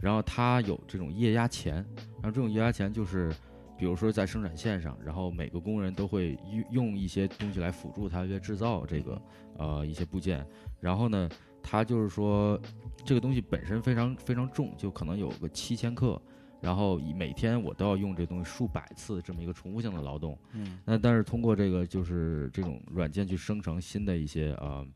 [0.00, 3.34] 然后它有这种液压钳，然后这种液压钳就是，
[3.78, 9.22] 比如说在生产线上，然后每个工人都会用用一些东西来辅助他去制造这个
[9.56, 10.46] 呃一些部件，
[10.78, 11.28] 然后呢，
[11.62, 12.60] 它就是说
[13.04, 16.20] 这个东西本身非常非常重，就可能有个七千克。
[16.62, 24.86] 然后以每天我都要用这东西数百次这么一个重复性的劳动，嗯，那但是通过这个就是这种软件去生成新的一些呃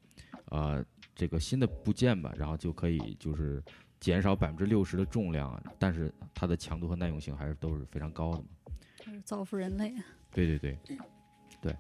[0.51, 3.63] 呃这个新的部件吧，然后就可以就是
[4.01, 8.47] 减少百分之六十的重量，但是它的强度和耐用性还是都是非常高的嘛。
[9.25, 9.95] 造福人类。
[10.33, 10.99] 对对对，
[11.61, 11.77] 对，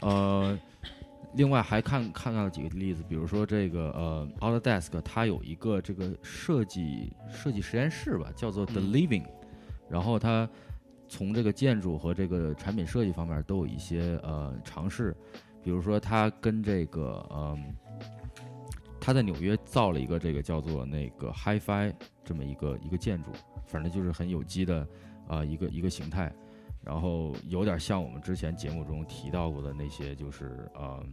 [0.00, 0.58] 呃，
[1.34, 9.26] 另外还看看到几个例子，比如说这个呃，Autodesk 它有一个这个设计设计实验室吧，叫做 The 嗯 Living，、
[9.88, 10.48] 然后它
[11.08, 15.16] 从这个建筑和这个产品设计方面都有一些呃尝试，
[15.62, 17.74] 比如说它跟这个嗯。
[19.04, 23.32] 他在纽约造了一个这个叫做那个 HiFi 这么一个一个建筑，
[23.66, 24.82] 反正就是很有机的
[25.26, 26.32] 啊、呃一个一个形态，
[26.84, 31.04] 然后有点像我们之前节目中提到过的那些，就是呃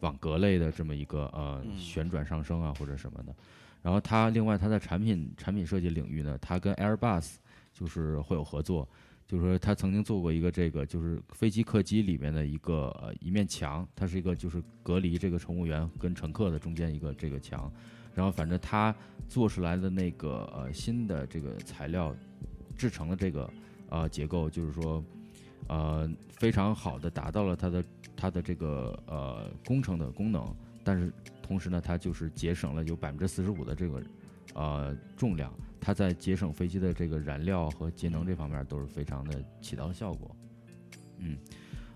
[0.00, 3.32] 网格类的这么一个呃嗯旋转上升啊或者什么的。
[3.82, 7.36] 然后他另外他在产品产品设计领域呢，他跟 Airbus
[7.72, 8.88] 就是会有合作，
[9.26, 17.70] 就是说他曾经做过一个这个就是飞机客机里面的一个呃一面墙，它是一个就是隔离这个乘务员跟乘客的中间一个这个墙。
[18.14, 18.94] 然后反正他
[19.28, 22.16] 做出来的那个呃新的这个材料
[22.74, 23.50] 制成的这个
[23.90, 25.04] 呃结构，就是说
[25.68, 27.84] 呃非常好的达到了它的
[28.16, 31.12] 它的这个呃工程的功能，但是
[31.42, 34.02] 同时呢，它就是节省了有百分之四十五的这个
[34.54, 40.34] 呃重量，它在节省飞机的这个燃料和节能这方面都是非常的起到效果。
[41.18, 41.36] 嗯，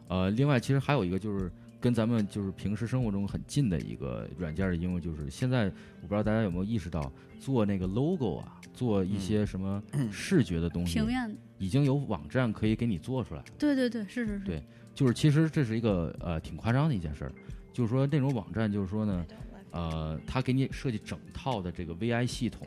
[0.09, 13.43] 呃，另外其实还有一个就是跟咱们就是平时生活中很近的一个软件的应用，就是现在我不知道大家有没有意识到，做那个 logo 啊，做一些什么视觉的东西平，面，已经有网站可以给你做出来。
[13.59, 14.62] 对对对，是是是，对
[14.95, 17.33] 就是其实这是一个呃挺夸张的一件事儿，
[17.73, 19.27] 就是说那种网站，就是说呢，
[19.71, 22.66] 呃，它给你设计整套的这个 VI 系统，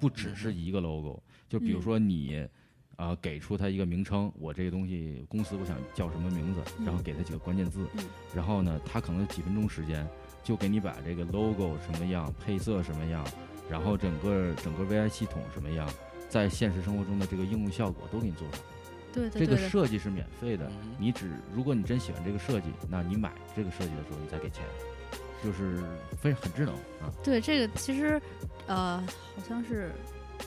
[0.00, 2.46] 不只是一个 logo，就比如说你。
[2.96, 10.08] 呃，给出它一个名称，我这个东西公司我想叫什么名字，然后给它几个关键字，嗯然后呢，它可能几分钟时间
[10.44, 13.26] 就给你把这个 logo 什么样，配色什么样，
[13.68, 15.90] 然后整个整个 VI 系统什么样，
[16.28, 18.62] 在现实生活中的这个应用效果都给你做出来。
[19.12, 24.62] 这个对对这个，设计是免费的，嗯你只如果你真喜欢这个设计，那你买这个设计的时候你再给钱，
[25.42, 25.82] 就是
[26.16, 27.10] 非常很智能啊。
[27.24, 28.22] 对这个其实，
[28.66, 28.98] 呃，
[29.36, 29.92] 好像是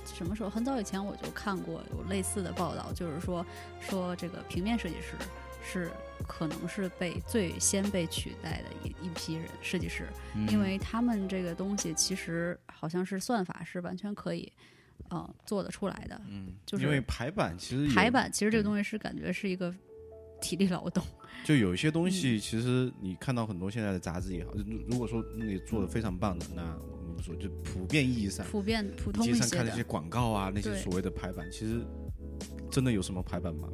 [0.05, 0.49] 什么时候？
[0.49, 3.45] 很早以前我就看过有类似的报道，就是说
[3.79, 5.15] 说这个平面设计师
[5.63, 5.91] 是
[6.27, 14.51] 可能是被最先被取代的一一批人设计师，嗯因为他们这个东西其实好像是算法是完全可以
[15.09, 16.19] 呃做得出来的。
[16.27, 19.73] 嗯，就是因为排版其实排版其实这个东西是感觉是一个
[20.41, 21.03] 体力劳动，
[21.43, 26.77] 就有一些东嗯西，其实你看到很多现在的杂志也好，如如果说你做的非常棒的，那
[27.17, 29.83] 我说就普遍意义上，普遍普通街上看那些。
[29.83, 31.81] 广告啊，那些所谓的排版，其实
[32.69, 33.67] 真的有什么排版吗？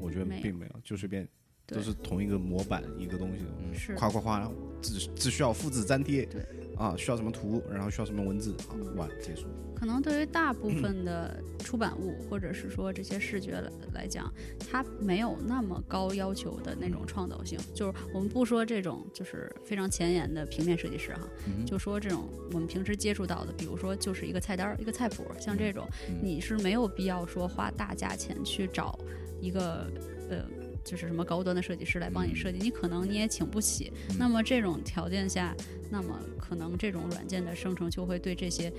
[0.00, 1.26] 我觉得并没有，就随便
[1.66, 6.46] 都是同一个模板一个东西，夸夸夸，只只需要复制粘贴，对，
[6.76, 9.46] 啊，需要什么图，然后需要什么文字，好嗯完结束。
[9.74, 14.32] 可能对于大部分的出版物，或者是说这些视觉来来讲，
[14.70, 17.58] 它没有那么高要求的那种创造性。
[17.74, 28.98] 就是我们不说这种就是非常前沿的平面设计师哈，嗯就说这种我们平时接触到的，比如说就是一个菜单儿、一个菜谱，像这种，嗯你是没有必要说花大价钱去找
[29.40, 29.86] 一个
[30.30, 30.38] 呃。
[30.86, 33.92] 就是什么高端的设计师来帮你设计，你可能你也请不起。
[34.08, 35.54] 嗯那么这种条件下，
[35.90, 38.72] 那么可能这种软件的生成就会对这些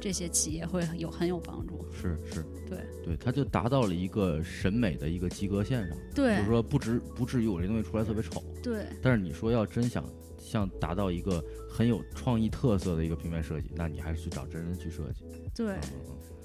[0.00, 1.84] 这些企业会有很有帮助。
[1.92, 10.04] 是是，对对，它就达到了一个审美的一个及格线上，对就是说不至不至于我这东西出来特别丑，对但是你说要真想
[10.38, 15.24] 像达到一个很有创意特色的一个平面设计，那你还是去找真人去设计。
[15.54, 15.76] 对，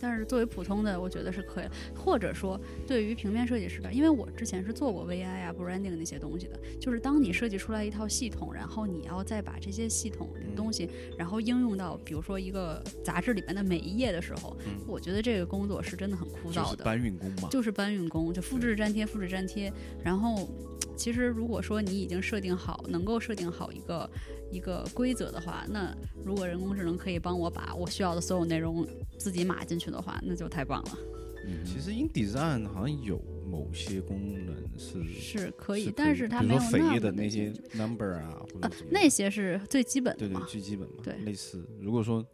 [0.03, 1.65] 但是作为普通的，我觉得是可以。
[1.95, 16.83] 或者说，对于平面设计师的，因为我之前是做过 VI 啊、branding 那些东西的，就是当你设计出来一套系统，然后你要再把这些系统的东西，然后应用到比如说一个杂志里面的每一页的时候，嗯我觉得这个工作是真的很枯就是燥的。
[16.83, 19.71] 搬运工嘛，就是搬运工，就复制粘贴，复制粘贴。
[20.03, 20.49] 然后，
[20.97, 24.09] 其实如果说你已经设定好，能够设定好一个
[24.53, 28.87] 一个规则的话，那如果人工智能可以帮我把我需要的所有内容
[29.17, 30.97] 自己码进去的话，那就太棒了。
[31.45, 40.45] 嗯其实 InDesign 好像有某些功能是是可以，但是它没有比如说扉那么页的那些 number 啊，或者啊什么，那些是最基本的对对嘛。
[40.47, 41.67] 最基本嘛，对类似。
[41.81, 42.25] 如果说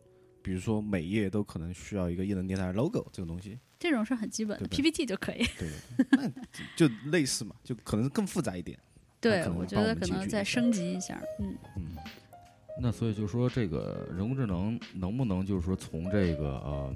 [0.44, 5.44] 比如说每页都可能需要一个艺能电台 logo 这个东西，这种是很基本的对对，PPT 就可以。
[5.58, 5.70] 对，
[6.12, 6.30] 那
[6.76, 8.78] 就类似嘛，就可能更复杂一点。
[9.22, 11.22] 对我觉得可能再升级一下。
[11.40, 11.84] 嗯嗯，
[12.82, 16.96] 那所以就说这个人工智能能不能就是说从这个呃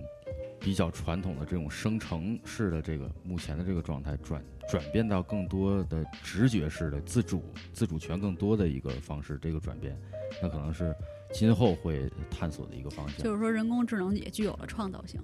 [0.60, 10.00] 比较传统的这种生成式的这个目前的这个状态转转变到更多的直觉式的自主自主权更多的一个方式，这个转变，
[10.42, 10.96] 那可能是
[11.34, 13.18] 今后会探索的一个方向。
[13.18, 15.20] 就是说人工智能也具有了创造性，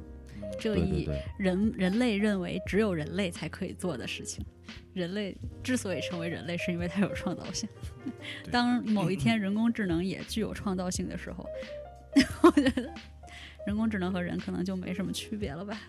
[0.60, 4.44] 这以对对对，人人类认为只有人类才可以做的事情。
[4.94, 7.68] 人类之所以成为人类，是因为它有创造性。
[8.52, 11.46] 当某一天人工智能也具有创造性的时候，
[12.44, 12.90] 我觉得
[13.66, 15.80] 人工智能和人可能就没什么区别了吧？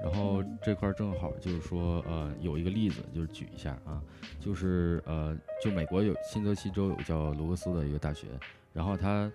[0.00, 4.00] 然后这块儿正好就是说，呃，有一个例子，就是举一下啊，
[4.38, 8.28] 就是呃，就美国有新泽西州有叫罗格斯的一个大学，
[8.72, 9.30] 然后他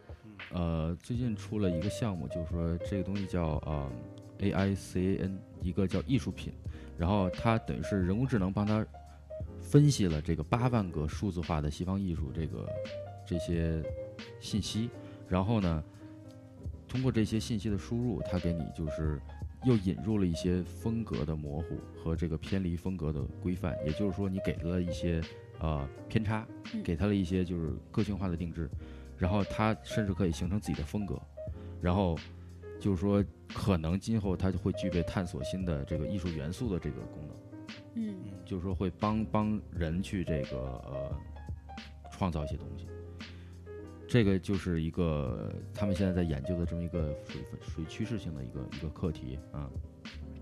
[0.51, 3.91] 呃最近出了一个项目，就是说这个东西叫呃
[4.39, 6.53] AICAN，一个叫艺术品，
[6.97, 8.85] 然后它等于是人工智能帮他
[9.61, 12.69] 分析了这个八万个数字化的西方艺术这个
[13.25, 13.81] 这些
[14.39, 14.89] 信息，
[15.27, 15.83] 然后呢，
[16.87, 19.19] 通过这些信息的输入，它给你就是
[19.63, 25.21] 又引入了一些风格的模糊和这个偏离风格的规范，也就是说，你给了一些
[25.59, 26.83] 呃偏差，嗯。
[26.83, 28.69] 给它了一些就是个性化的定制，
[29.17, 31.19] 然后它甚至可以形成自己的风格，
[31.81, 32.17] 然后
[32.79, 37.35] 就是说，可能今后它就会具备探索新的这个艺术元素的这个功能，
[37.95, 41.15] 嗯，就是说会帮帮人去这个呃
[42.11, 42.87] 创造一些东西。
[44.05, 49.69] 这个就是一个他们现在在研究的这么一个属于属于趋势性的一个一个课题啊。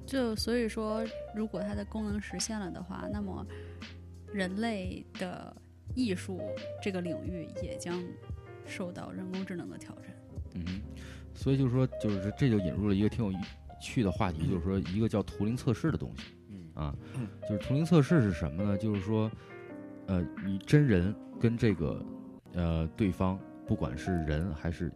[0.06, 3.46] 就所以说，如果它的功能实现了的话，那么
[4.34, 5.56] 人类的
[5.96, 6.42] 艺术
[6.82, 8.04] 这个领域也将
[8.66, 10.06] 受到人工智能的挑战。
[10.54, 10.82] 嗯哼，
[11.34, 13.32] 所以就是说，就是这就引入了一个挺有
[13.82, 16.24] 趣的话题，就是说一个叫图灵测试的东西。
[16.50, 16.96] 嗯啊，
[17.48, 18.78] 就是图灵测试是什么呢？
[18.78, 19.32] 就是说，
[20.08, 22.06] 呃，你真人跟这个
[22.54, 24.92] 呃对方，不管是人还是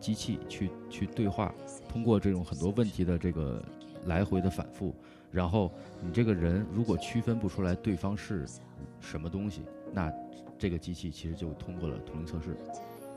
[0.00, 1.54] 机器去去对话，
[1.88, 3.62] 通过这种很多问题的这个
[4.04, 4.94] 来回的反复，
[5.30, 8.46] 然后你这个人如果区分不出来对方是
[9.00, 9.62] 什么东西，
[9.92, 10.12] 那
[10.58, 12.56] 这个机器其实就通过了图灵测试。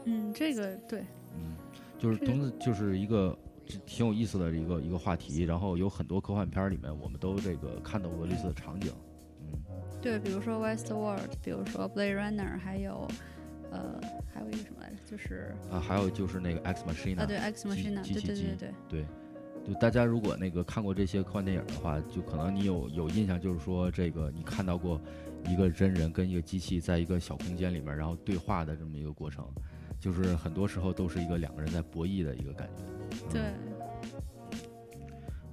[0.06, 1.02] 嗯，这个对，
[1.36, 1.56] 嗯，
[2.00, 3.38] 就是这同就是一个
[3.86, 8.92] 挺有意思的一个一个话题，然后有很多科幻片儿里面我们都这个看到过类似的场景。
[9.42, 9.60] 嗯
[10.02, 13.08] 对，比如说 Westworld，比如说 Blade Runner，还有
[13.72, 14.02] 呃，
[14.34, 14.96] 还有一个什么来着？
[15.06, 19.06] 就是啊，还有就是那个 X Machina 啊，对 X 机 Machina，对对对对，对，
[19.64, 25.00] 就大家如果那个看过这些科幻电影的话，就可能你有有印象，就是说这个你看到过
[25.48, 29.46] 一个真人跟一个机器在一个小空间里面，然后对话的这么一个过程，
[30.02, 32.84] 就是很多时候都是一个两个人在博弈的一个感觉。
[32.84, 33.42] 嗯对，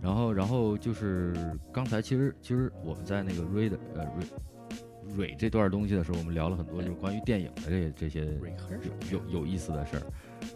[0.00, 1.34] 然后，然后就是
[1.72, 8.24] 刚才其实其实我们在那个瑞的呃瑞蕊这段东西的时候，我们聊了很多就是关于电影的这这些
[9.10, 10.02] 有有有意思的事儿，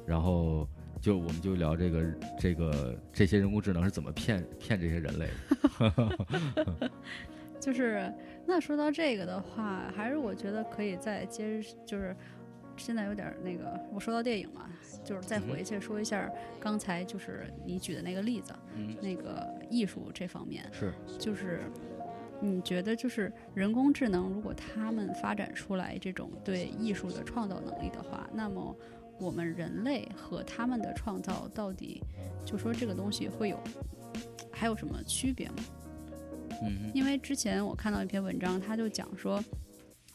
[0.06, 0.66] 然后
[1.00, 2.04] 就我们就聊这个
[2.38, 6.90] 这个这些人工智能是怎么骗骗这些人类的。
[7.58, 8.12] 就是
[8.44, 12.14] 那说到这个的话，还是我觉得可以再接，就是
[12.76, 14.68] 现在有点儿那个，我说到电影嘛，
[15.04, 21.60] 就是再回去说一下刚才就是你举的那个例子，嗯，那个艺术这方面，是，就是
[22.40, 28.76] 你觉得就是人工智能，如果他们发展出来这种对艺术的创造能力的话，那么
[29.20, 32.02] 我们人类和他们的创造到底，
[32.44, 33.58] 就说这个东西会有
[34.50, 35.56] 还有什么区别吗？
[36.62, 39.42] 嗯因为之前我看到一篇文章，他就讲说，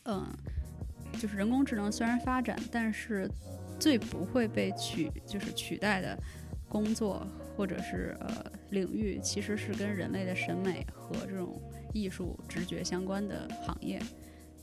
[0.04, 0.26] 嗯，
[1.14, 3.30] 就是人工智能虽然发展，但是
[3.80, 6.18] 最不会被取就是取代的
[6.70, 11.62] 工作或者是呃领域，其实是跟人类的审美和这种
[11.94, 14.00] 艺术直觉相关的行业，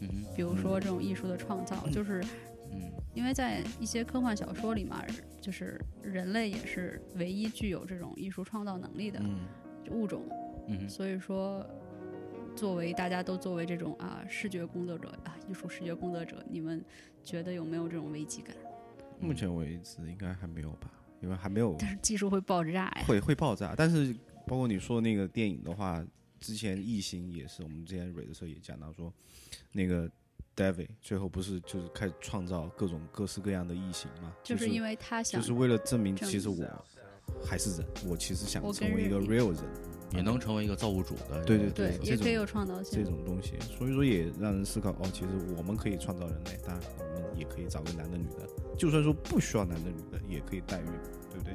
[0.00, 2.22] 嗯比如说这种艺术的创造，就是
[2.72, 5.04] 嗯因为在一些科幻小说里嘛，
[5.40, 9.38] 就是人类也是唯一具有这种艺术创造能力的嗯，
[9.90, 10.22] 物种。
[10.66, 11.62] 嗯所以说，
[12.54, 16.82] 作为大家都作为这种啊视觉工作者啊艺术视觉工作者，你们
[17.22, 18.56] 觉得有没有这种危机感？
[19.20, 20.90] 目前为止应该还没有吧，
[21.20, 23.04] 因为还没有但是技术会爆炸呀！
[23.06, 23.74] 会会爆炸。
[23.76, 24.14] 但是
[24.46, 26.04] 包括你说那个电影的话，
[26.40, 29.12] 之前异形也是，我们之前蕊的时候也讲到说，
[29.72, 30.10] 那个
[30.56, 36.66] David 最后不是就是开始创造各种各式各样的异形嘛，就是因为他想就是为了证明其实我
[37.44, 39.64] 还是人，我其实想成为一个 real 人。
[40.14, 41.42] 也能成为一个造物主的。
[41.44, 43.10] 对对对，也可以有创造性这。
[43.10, 46.84] 种东西，所以说也让人思考哦，其实我们可以创造人类，当然
[47.16, 50.86] 我们也可以找个男的女的，就算说不需要男的女的，也可以代孕，
[51.30, 51.54] 对不对？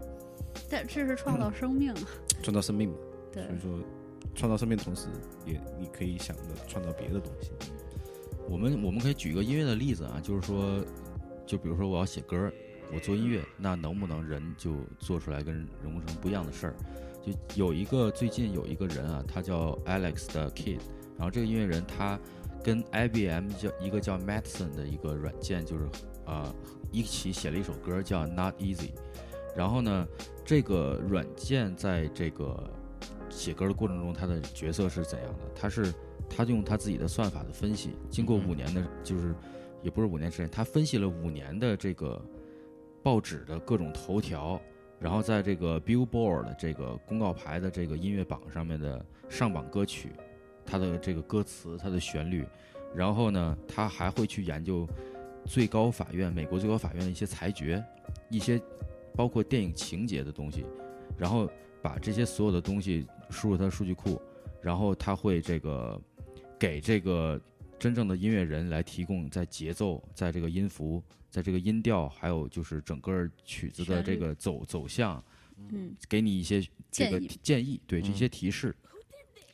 [0.70, 1.94] 但这是创造生命，
[2.44, 2.96] 创造生命嘛，
[3.32, 3.80] 对所以说
[4.36, 5.08] 创造生命的同时，
[5.46, 7.52] 也你可以想着创造别的东西。
[8.50, 10.84] 我们我们可以举一个音乐的例子啊，就是说，
[11.46, 12.54] 就比如说我要写歌儿，
[12.94, 16.76] 我做音乐，那能不能人就做出来跟人工智能不一样的事儿？
[17.22, 20.80] 就有一个最近有一个人啊，他叫 Alex 的 Kid，
[21.18, 22.20] 然后这个音乐人他
[22.64, 25.88] 跟 IBM 叫一个叫 Madison 的一个软件，就是
[26.26, 26.54] 呃
[26.92, 28.92] 一起写了一首歌叫 Not Easy，
[29.56, 30.08] 然后呢，
[30.44, 32.70] 这个软件在这个
[33.30, 35.46] 写歌的过程中，它的角色是怎样的？
[35.56, 35.94] 它是
[36.30, 39.34] 他用他自己的算法的分析，经过五年的，就是
[39.82, 42.22] 也不是五年时间，他分析了五年的这个
[43.02, 44.62] 报纸的各种头条，
[45.00, 50.12] 然后在这个 Billboard 这个公告牌的这个音乐榜上面的上榜歌曲，
[50.66, 52.46] 它的这个歌词、它的旋律，
[52.94, 54.88] 然后呢，他还会去研究
[55.46, 57.84] 最高法院、美国最高法院的一些裁决，
[58.30, 58.62] 一些
[59.16, 60.66] 包括电影情节的东西，
[61.18, 61.50] 然后
[61.82, 64.22] 把这些所有的东西输入他的数据库，
[64.62, 66.00] 然后他会这个
[66.60, 67.40] 给这个
[67.80, 75.24] 真正的音乐人来提供在节奏、在这个音符、在这个音调，还有就是整个曲子的这个走走向，
[75.72, 76.62] 嗯，给你一些
[76.92, 77.40] 这个建议。
[77.42, 78.76] 建议，对这些提示。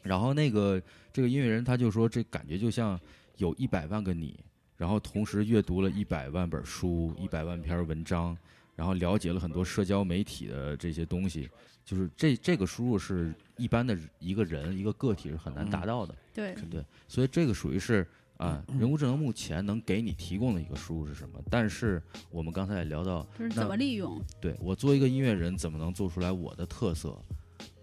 [0.01, 0.81] 然后那个
[1.13, 2.99] 这个音乐人他就说，这感觉就像
[3.37, 4.39] 有一百万个你，
[4.77, 8.37] 然后同时阅读了一百万本书、一百万篇文章，
[8.75, 11.49] 然后了解了很多社交媒体的这些东西，
[11.83, 16.15] 就是这这个输入是一般的一个人一个个体是很难达到的。
[16.35, 18.05] 对，对，所以这个属于是
[18.37, 21.39] 啊，人工智能目前能给你提供的一个输入是什么？
[21.49, 24.21] 但是我们刚才也聊到，就是怎么利用？
[24.41, 27.17] 对我作为一个音乐人，怎么能做出来我的特色？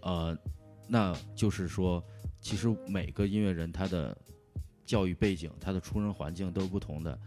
[0.01, 0.37] 呃，
[0.87, 2.03] 那就是说，
[2.39, 4.15] 其实每个音乐人他的
[4.85, 7.17] 教育背景、他的出生环境都是不同的。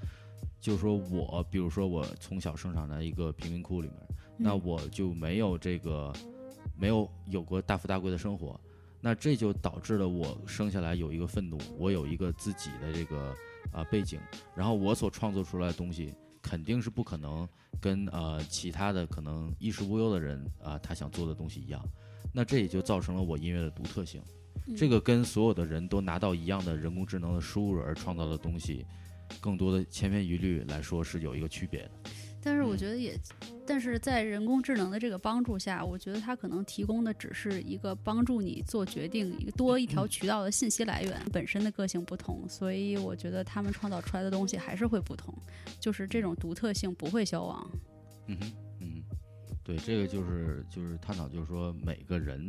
[0.61, 3.97] 就是说我，比如说我从小生长在一个贫民窟里面，
[4.37, 6.13] 那嗯我就没有这个
[6.77, 8.59] 没有有过大富大贵的生活，
[9.01, 13.35] 那这就导致了我生下来有一个愤怒，我有一个自己的这个
[13.73, 14.19] 啊、背景，
[14.55, 17.49] 然后我所创作出来的东西肯定是不可能
[17.81, 21.81] 跟呃其他的可能衣食无忧的人啊、他想做的东西一样，
[22.33, 24.23] 那这也就造成了我音乐的独特性。
[24.77, 28.85] 这个跟所有的人都拿到一样的人工智能的输入而创造的东西，
[29.41, 31.91] 更多的千篇一律来说是有一个区别的。
[32.47, 33.19] 但是我觉得也，
[33.67, 45.35] 但是在人工智能的这个帮助下，我觉得它可能提供的只是一个帮助你做决定，一个多一条渠道的信息来源，本身的个性不同，所以我觉得他们创造出来的东西还是会不同，
[45.81, 47.69] 就是这种独特性不会消亡。
[48.27, 49.03] 嗯哼，嗯，
[49.65, 52.49] 对，这个就是就是探讨，就是说每个人，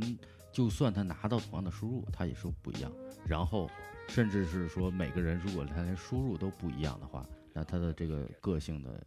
[0.51, 2.91] 就算他拿到同样的输入，他也是不一样。
[3.27, 3.67] 然后，
[4.09, 9.03] 甚至是说每个人如果他连输入都不一样的话，那他的这个个性的，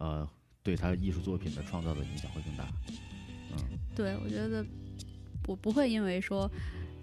[0.00, 0.28] 呃，
[0.62, 2.66] 对他艺术作品的创造的影响会更大。
[3.52, 4.64] 嗯，对，我觉得
[5.46, 6.50] 我不会因为说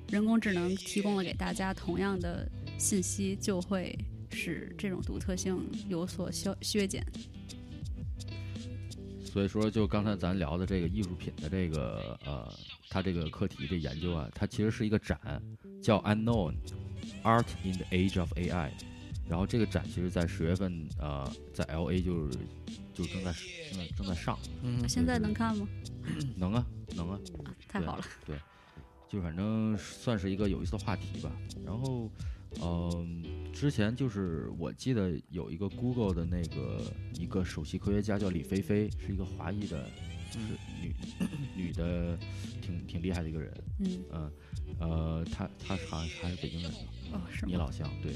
[0.10, 3.98] 人工智能提供了给大家同样的信息，就会
[4.32, 7.06] 使这种独特性有所削削减。
[9.24, 12.52] 所以说，就刚才咱聊的这个艺术品的这个呃，
[12.89, 15.20] 它这个课题这研究啊，它其实是一个展，
[15.84, 16.56] 叫 Unknown
[17.24, 18.72] Art in the Age of AI。
[19.30, 22.39] 然后这个展其实在十月份呃，在 L A 就是
[22.98, 23.32] 就正在
[23.70, 25.68] 正在正在上，嗯现在能看吗？
[26.36, 27.20] 能啊能啊，
[27.68, 28.36] 太好了，对
[29.08, 31.32] 就反正算是一个有意思的话题吧。
[31.66, 32.10] 然后，
[32.62, 33.24] 嗯、
[33.54, 39.89] 之前就是我记得有一个 Google 的那个一个首席科学家叫李飞飞，是一个华裔的，
[40.32, 40.48] 就是
[40.82, 40.95] 女
[41.56, 42.18] 女的，
[42.62, 43.54] 挺挺厉害的一个人。
[43.80, 44.32] 嗯，嗯，
[44.80, 46.72] 呃，她她好像还是北京人，
[47.12, 47.56] 哦，是你？
[47.56, 48.14] 老乡，对，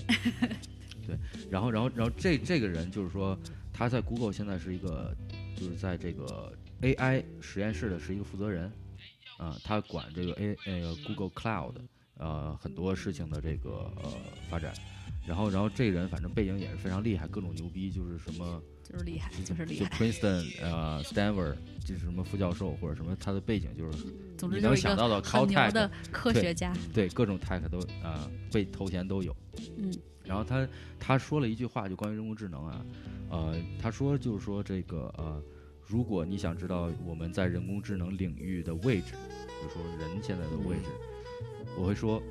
[1.06, 1.18] 对。
[1.50, 3.38] 然后，然后，然后这这个人就是说，
[3.74, 5.16] 他在 Google 现在是一个，
[5.56, 6.52] 就是在这个
[6.82, 8.72] AI 实验室的是一个负责人，
[9.38, 11.76] 啊、他管这个 A 那个 Google Cloud，
[12.18, 14.12] 呃，很多事情的这个呃
[14.50, 14.74] 发展。
[15.24, 19.96] 然后，然后这个人反正背景也是非常厉害，各种牛逼，就是什么就是厉害，就是厉害就。
[19.96, 21.56] Princeton 呃 Stanford
[21.86, 24.04] 就是什么副教授或者什么，他的背景就是
[24.36, 26.76] 总你能想到的很牛 Caltech 的科学家。
[26.92, 29.36] 对各种 tech 都啊、被头衔都有。
[29.78, 29.94] 嗯
[30.24, 30.68] 然后他
[31.00, 32.86] 他说了一句话，就关于人工智能啊，
[33.30, 35.42] 呃，他说就是说这个呃，
[35.86, 39.14] 如果你想知道我们在人工智能领域的位置，
[39.48, 40.90] 比如说人现在的位置，
[41.78, 42.22] 我会说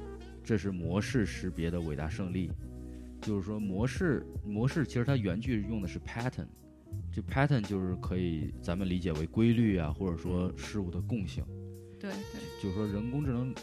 [0.45, 2.51] 这是模式识别的伟大胜利。
[3.21, 6.47] 就是说模式模式其实它原句用的是 pattern，
[7.13, 11.45] 这 pattern 就是可以咱们理解为规律啊，或者说事物的共性。
[11.99, 13.55] 对对，就是说人工智能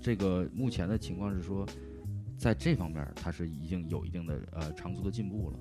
[0.00, 1.66] 这个目前的情况是说，
[2.42, 5.58] 在这方面儿它是已经有一定的呃长足的进步了。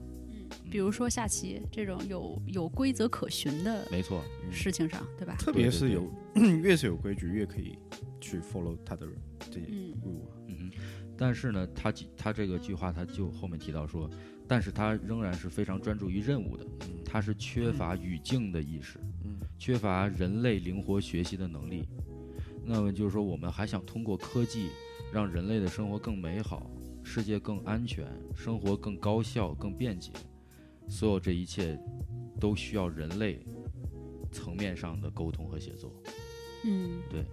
[0.72, 5.36] 比如说下棋这种有有规则可循的没错，事情上，对吧？
[5.38, 6.12] 特别是有
[6.64, 7.78] 越是有规矩，越可以
[8.20, 9.08] 去 follow 他的
[9.52, 10.34] 这些嗯 rule 啊。
[10.48, 10.72] 嗯。
[11.16, 14.10] 但是呢，他几他这个句话他就后面提到说，
[14.48, 16.66] 但是他仍然是非常专注于任务的，
[17.06, 21.88] 他是缺乏语境的意识，嗯缺乏人类灵活学习的能力。
[22.66, 24.70] 那么就是说，我们还想通过科技
[25.12, 26.70] 让人类的生活更美好，
[27.04, 30.12] 世界更安全，生活更高效、更便捷。
[30.88, 31.80] 所有这一切
[32.40, 33.40] 都需要人类
[34.32, 35.94] 层面上的沟通和协作。
[36.66, 37.26] 嗯，嗯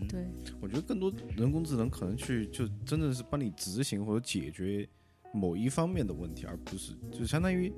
[0.00, 0.26] 哼，对，
[0.60, 4.88] 我觉得更多人工智能可能去就真的是帮你执行或者解决
[5.32, 7.72] 某一方面的问题，而不是就相当于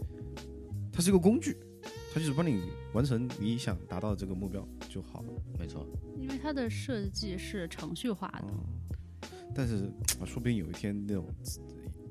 [0.93, 1.57] 它是一个工具，
[2.13, 2.63] 它就是帮你
[2.93, 5.29] 完成你想达到的这个目标就好了。
[5.59, 5.87] 没错。
[6.17, 11.61] 因为它的设计是程序化的，嗯，但是啊说不定有一天那种自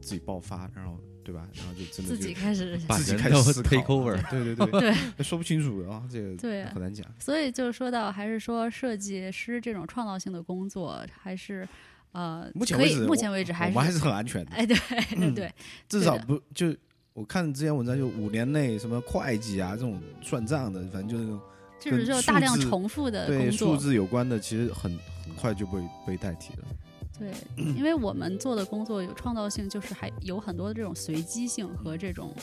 [0.01, 1.47] 自己爆发，然后对吧？
[1.53, 7.07] 然后就真的自己开始把自己开始 take over 对对对，对，说不清楚啊，这个很难讲。
[7.17, 11.67] 所以就说到，还是说设计师这种创造性的工作，还是
[12.11, 14.75] 呃，目前为止，目前为止还是我们还是很安全的，哎，对
[15.15, 15.53] 对对，
[15.87, 16.75] 至少不就
[17.13, 21.39] 我看之前文章就五年内什么会计啊这种算账的，反正就那种
[21.79, 24.91] 就是跟就大量重复的对数字有关的，其实很
[25.23, 25.73] 很快就被
[26.07, 26.63] 被代替了。
[27.17, 27.31] 对，
[27.77, 32.33] 因为我们做的工作有创造性，就是还有很多的这种随机性和这种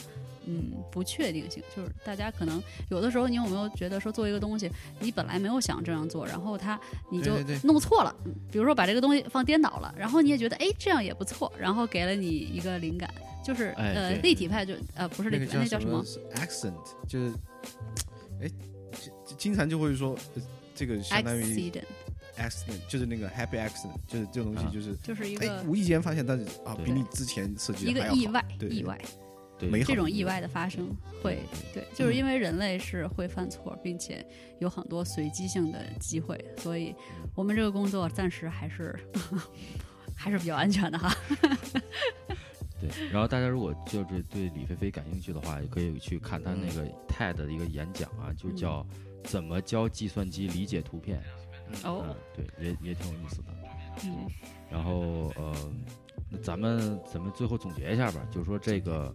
[0.45, 1.61] 嗯不确定性。
[1.75, 6.79] 就是大家可能有的时候，你有没有觉得说做一个东西，你本来没有想这样做，然后它
[7.11, 13.13] 你就弄错了，嗯比如说把这个东西放颠倒了，然后你也觉得哎这样也不错，然后给了你一个灵感，
[13.43, 16.03] 就是、哎呃立体派就呃不是立那个体派，那叫什么
[16.35, 16.73] ？？accent，
[17.07, 17.33] 就是
[18.41, 18.49] 哎，
[19.25, 20.41] 经经常就会说呃
[20.73, 21.83] 这个相当于 accident
[22.37, 28.69] accident，就是那个 happy accident，就是这种东啊西就是就是一个，哎无意间发现，但是啊比你之前设计一的还要好个意外，对。
[28.69, 28.99] 意外，
[29.59, 29.69] 对。
[29.69, 30.89] 美好这种意外的发生
[31.21, 31.39] 会，
[31.73, 34.25] 对，就是因为人类是会犯错，并且
[34.59, 36.95] 有很多随机性的机会，所以
[37.35, 38.97] 我们这个工作暂时还是
[40.15, 41.15] 还是比较安全的哈。
[42.81, 48.83] 对，然后大家如果就是对李飞飞感兴趣的话，也可以去看他那个 TED 的一个演讲啊，就叫
[49.23, 51.21] “怎么教计算机理解图片”。
[51.83, 53.45] 哦嗯，，对，也也挺有意思的。
[54.03, 54.27] 嗯
[54.69, 55.53] 然后呃，
[56.29, 59.13] 那咱们咱们最后总结一下吧，就是说这个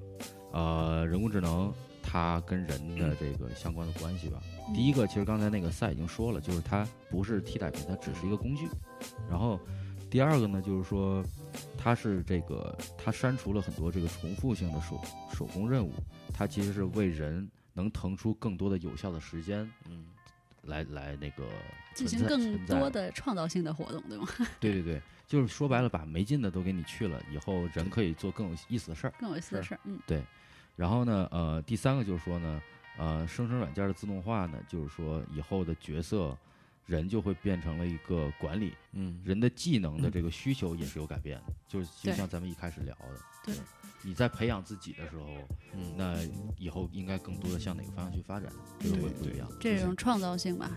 [0.53, 4.39] 呃人工智能它跟人的这个相关的关系吧。
[4.75, 8.69] 第一个，其实刚才那个赛已经说了，就是它不是替代品，它只是一个工具。
[9.31, 9.59] 然后
[10.11, 11.25] 第二个呢，就是说
[11.79, 15.01] 它是这个它删除了很多这个重复性的手
[15.33, 15.93] 手工任务，
[16.35, 20.05] 它其实是为人能腾出更多的有效的时间，嗯，
[20.67, 21.45] 来来那个
[21.95, 24.27] 进行更多的创造性的活动，对吗？
[24.61, 29.15] 对对对，就是说白了，把没劲的都给你去了，以后人可以做更有意思的事儿。
[29.19, 30.23] 更有意思的事儿，嗯对
[30.77, 32.63] 然后呢，呃，第三个就是说呢，
[32.99, 36.37] 呃，生成软件的自动化呢，就是说以后的角色，
[36.87, 39.21] 人就会变成了一个管理，嗯。
[39.25, 43.55] 人的技能的这个需求也是有改变的，就是就像咱们一开始聊的，对，
[44.03, 45.27] 你在培养自己的时候，
[45.75, 46.17] 嗯，那
[46.57, 49.51] 以后应该更多的向哪个方向去发展，这个会不一样。
[49.61, 50.71] 这种创造性吧，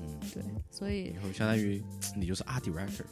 [0.00, 1.82] 嗯，对，所以以后相当于
[2.16, 3.04] 你就是 art director，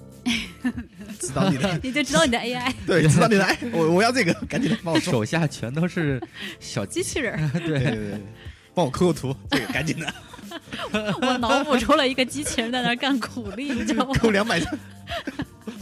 [1.18, 6.18] 知道 你的 你就知道你的 AI 对，知道你的 i，我我要这个，赶紧来帮我，手下全都是
[6.60, 7.68] 小机器人，对。
[7.68, 8.22] 对对，对
[8.74, 10.14] 帮我抠个图，这个赶紧的，
[11.22, 14.12] 我脑补出了一个机器人在那干苦力，你知道吗？
[14.14, 14.60] 扣两百，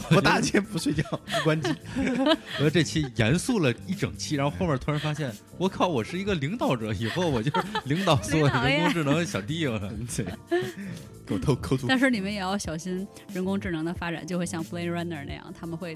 [0.09, 9.79] 不大街不睡觉不关机，我说这期严肃了一整期，然后后面突然发现，我靠，我是一个领导者，以后我就是领导所有人工智能小弟了。
[10.15, 10.25] 对，
[11.25, 15.95] 给我偷抠图，但是你们也要小心，人工智能的发展就会像 Blade Runner 那样，他们会，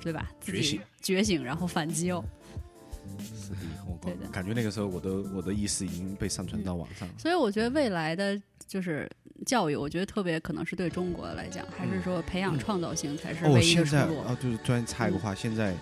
[0.00, 0.30] 对吧？
[0.40, 2.24] 自己觉醒觉醒，然后反击哦。
[3.18, 9.10] 是的，我对的感觉那个时候我的我的意识已经被上传到网上了，所以我觉得未来的就是
[9.46, 14.00] 教育，我觉得特别可能是对中国来讲，还是说培养创造性才是哦，唯一的出路。
[14.00, 15.74] 现在啊，就是突然插一个话，现在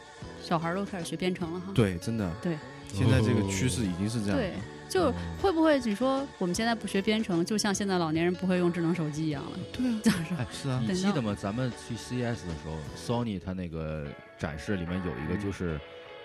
[0.42, 1.72] 小孩儿都开始学编程了哈。
[1.74, 2.58] 对，真的，对，
[2.92, 4.54] 现在这个趋势已经是这样，对，
[4.88, 9.58] 就会不会你说我们现在不学编程，就像现在老年人不会用智能手机一样了？
[9.72, 11.36] 对啊，就是哎，是啊，你记得吗？
[11.40, 14.06] 咱们去 CES 的时候，Sony 它那个
[14.38, 15.80] 展示里面有一个就是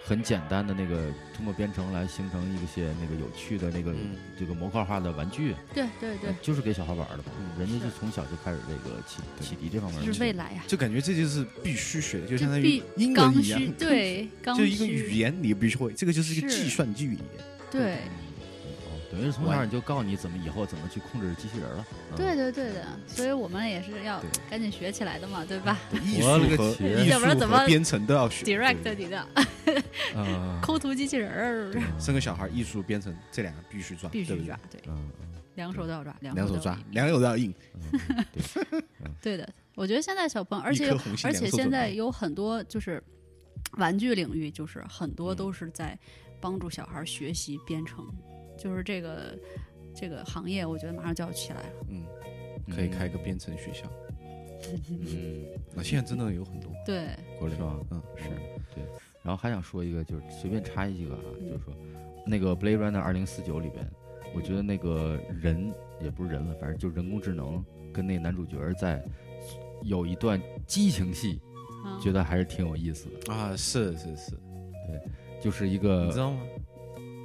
[0.08, 7.24] 很简单的那个通过编程来形成一些那个有趣的那个嗯这个模块化的玩具，对对对，就是给小孩玩的嘛。
[7.40, 17.22] 嗯人家就从小就开始这个启启迪这方面这的是未来呀、就感觉这就是必须学的，就相当于必英文一样需， 对，刚就一个语言你必须会，这个就是一个计算机语言。
[17.70, 17.96] 对。
[17.96, 18.00] 哦，
[19.18, 21.86] 等于是从小你就告诉你怎么以后怎么去控制机器人了。
[22.12, 28.46] 嗯对对对的，所以我们也是要赶紧学起来的嘛，对吧艺术我勒个和天艺术要不然怎么编程都要学。
[28.46, 29.28] ？Direct 你的
[30.16, 35.10] 嗯， 抠图机器人儿对 生个小孩，艺术编程这两个必须抓，必须对对抓，对，嗯，
[35.56, 37.54] 两手都要抓，两两手抓都要硬，两手都要硬，
[39.22, 39.48] 对的。
[39.76, 40.90] 我觉得现在小朋友，而且
[41.24, 43.04] 而且现在有很多就是
[43.74, 45.98] 玩具领域，就是很多嗯都是在
[46.42, 48.04] 帮助小孩学习编程，
[48.58, 49.38] 就是这个
[49.96, 51.70] 这个行业，我觉得马上就要起来了。
[51.90, 52.04] 嗯，
[52.74, 53.90] 可以开个编程学校。
[54.90, 57.80] 嗯，那现在真的有很多对，国内是吧？
[57.92, 58.24] 嗯，是
[58.74, 58.84] 对。
[59.22, 61.74] 然后还想说一个，就是随便插一个啊，就是说
[62.26, 63.86] 那个《Blade Runner 二零四九》里边，
[64.34, 69.04] 我觉得那个人也不是人了，反正就人工智能跟那男主角在
[69.84, 71.40] 有一段激情戏，
[71.86, 74.32] 嗯觉得还是挺有意思的，啊，是是是，
[74.88, 75.02] 对
[75.42, 76.42] 就是一个你知道吗？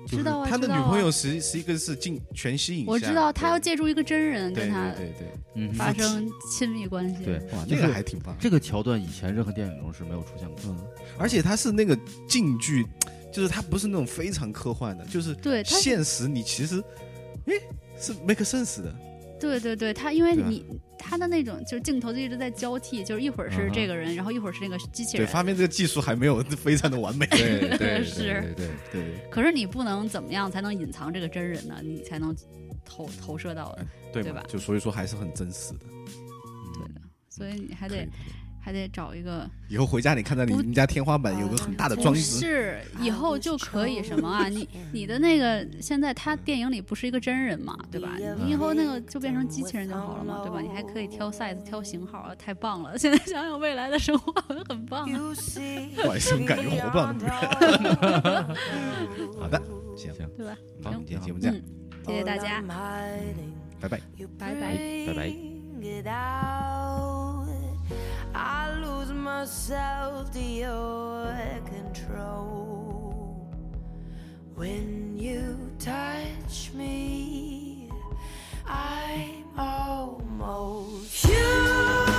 [0.07, 7.25] 知道啊，他的女朋友是是一个是镜全息影像，我知道他要借助一个真人跟他对对对，嗯发生亲密关系。
[7.25, 8.37] 对，哇，那这个个还挺棒。
[8.41, 10.63] 这个桥段以前任何电影中是没有出现过的。
[10.69, 10.79] 嗯，
[11.19, 11.99] 而且他是那个
[12.29, 12.87] 近距，
[13.33, 16.83] 就是他不是那种非常科幻的，就是对他现实你其实，
[17.47, 17.55] 哎，
[17.99, 18.95] 是 make sense 的，
[19.43, 20.65] 对对对，他因为你
[20.99, 31.81] 他的那种就是镜头就一直在交替，就是一会儿是这个人，然后一会儿是那个机器人对，发明这个技术还没有非常的完美， 对对是对对，对，可是你不能怎么样才能隐藏这个真人呢？
[31.83, 32.35] 你才能
[32.85, 33.77] 投投射到
[34.13, 34.43] 对对吧？
[34.49, 35.87] 就所以说还是很真实的，
[36.75, 38.09] 对的，所以你还得
[38.63, 39.49] 还得找一个。
[39.69, 44.49] 以后回家，你看到你们家天花板有个很大的装饰，以后就可以什么啊？
[44.49, 48.11] 你你的那个现在，他电影里不是一个真人嘛，对吧？
[48.45, 50.61] 你以后那个就变成机器人就好了嘛，对吧？
[50.61, 52.97] 你还可以挑 size、挑型号啊，太棒了！
[52.97, 54.33] 现在想想未来的生，活
[54.69, 55.09] 很棒。
[56.07, 56.81] 哇， 什么感觉？
[56.83, 57.19] 好棒！
[59.41, 59.61] 好的，
[59.97, 60.57] 行行，对吧？
[60.85, 61.57] 好，今天节目这样，
[62.07, 62.63] 谢谢大家，
[63.81, 63.99] 拜拜，
[64.39, 65.15] 拜拜，拜
[66.05, 67.32] 拜。
[68.35, 73.51] I lose myself to your control
[74.55, 77.91] when you touch me.
[78.67, 82.12] I'm almost you.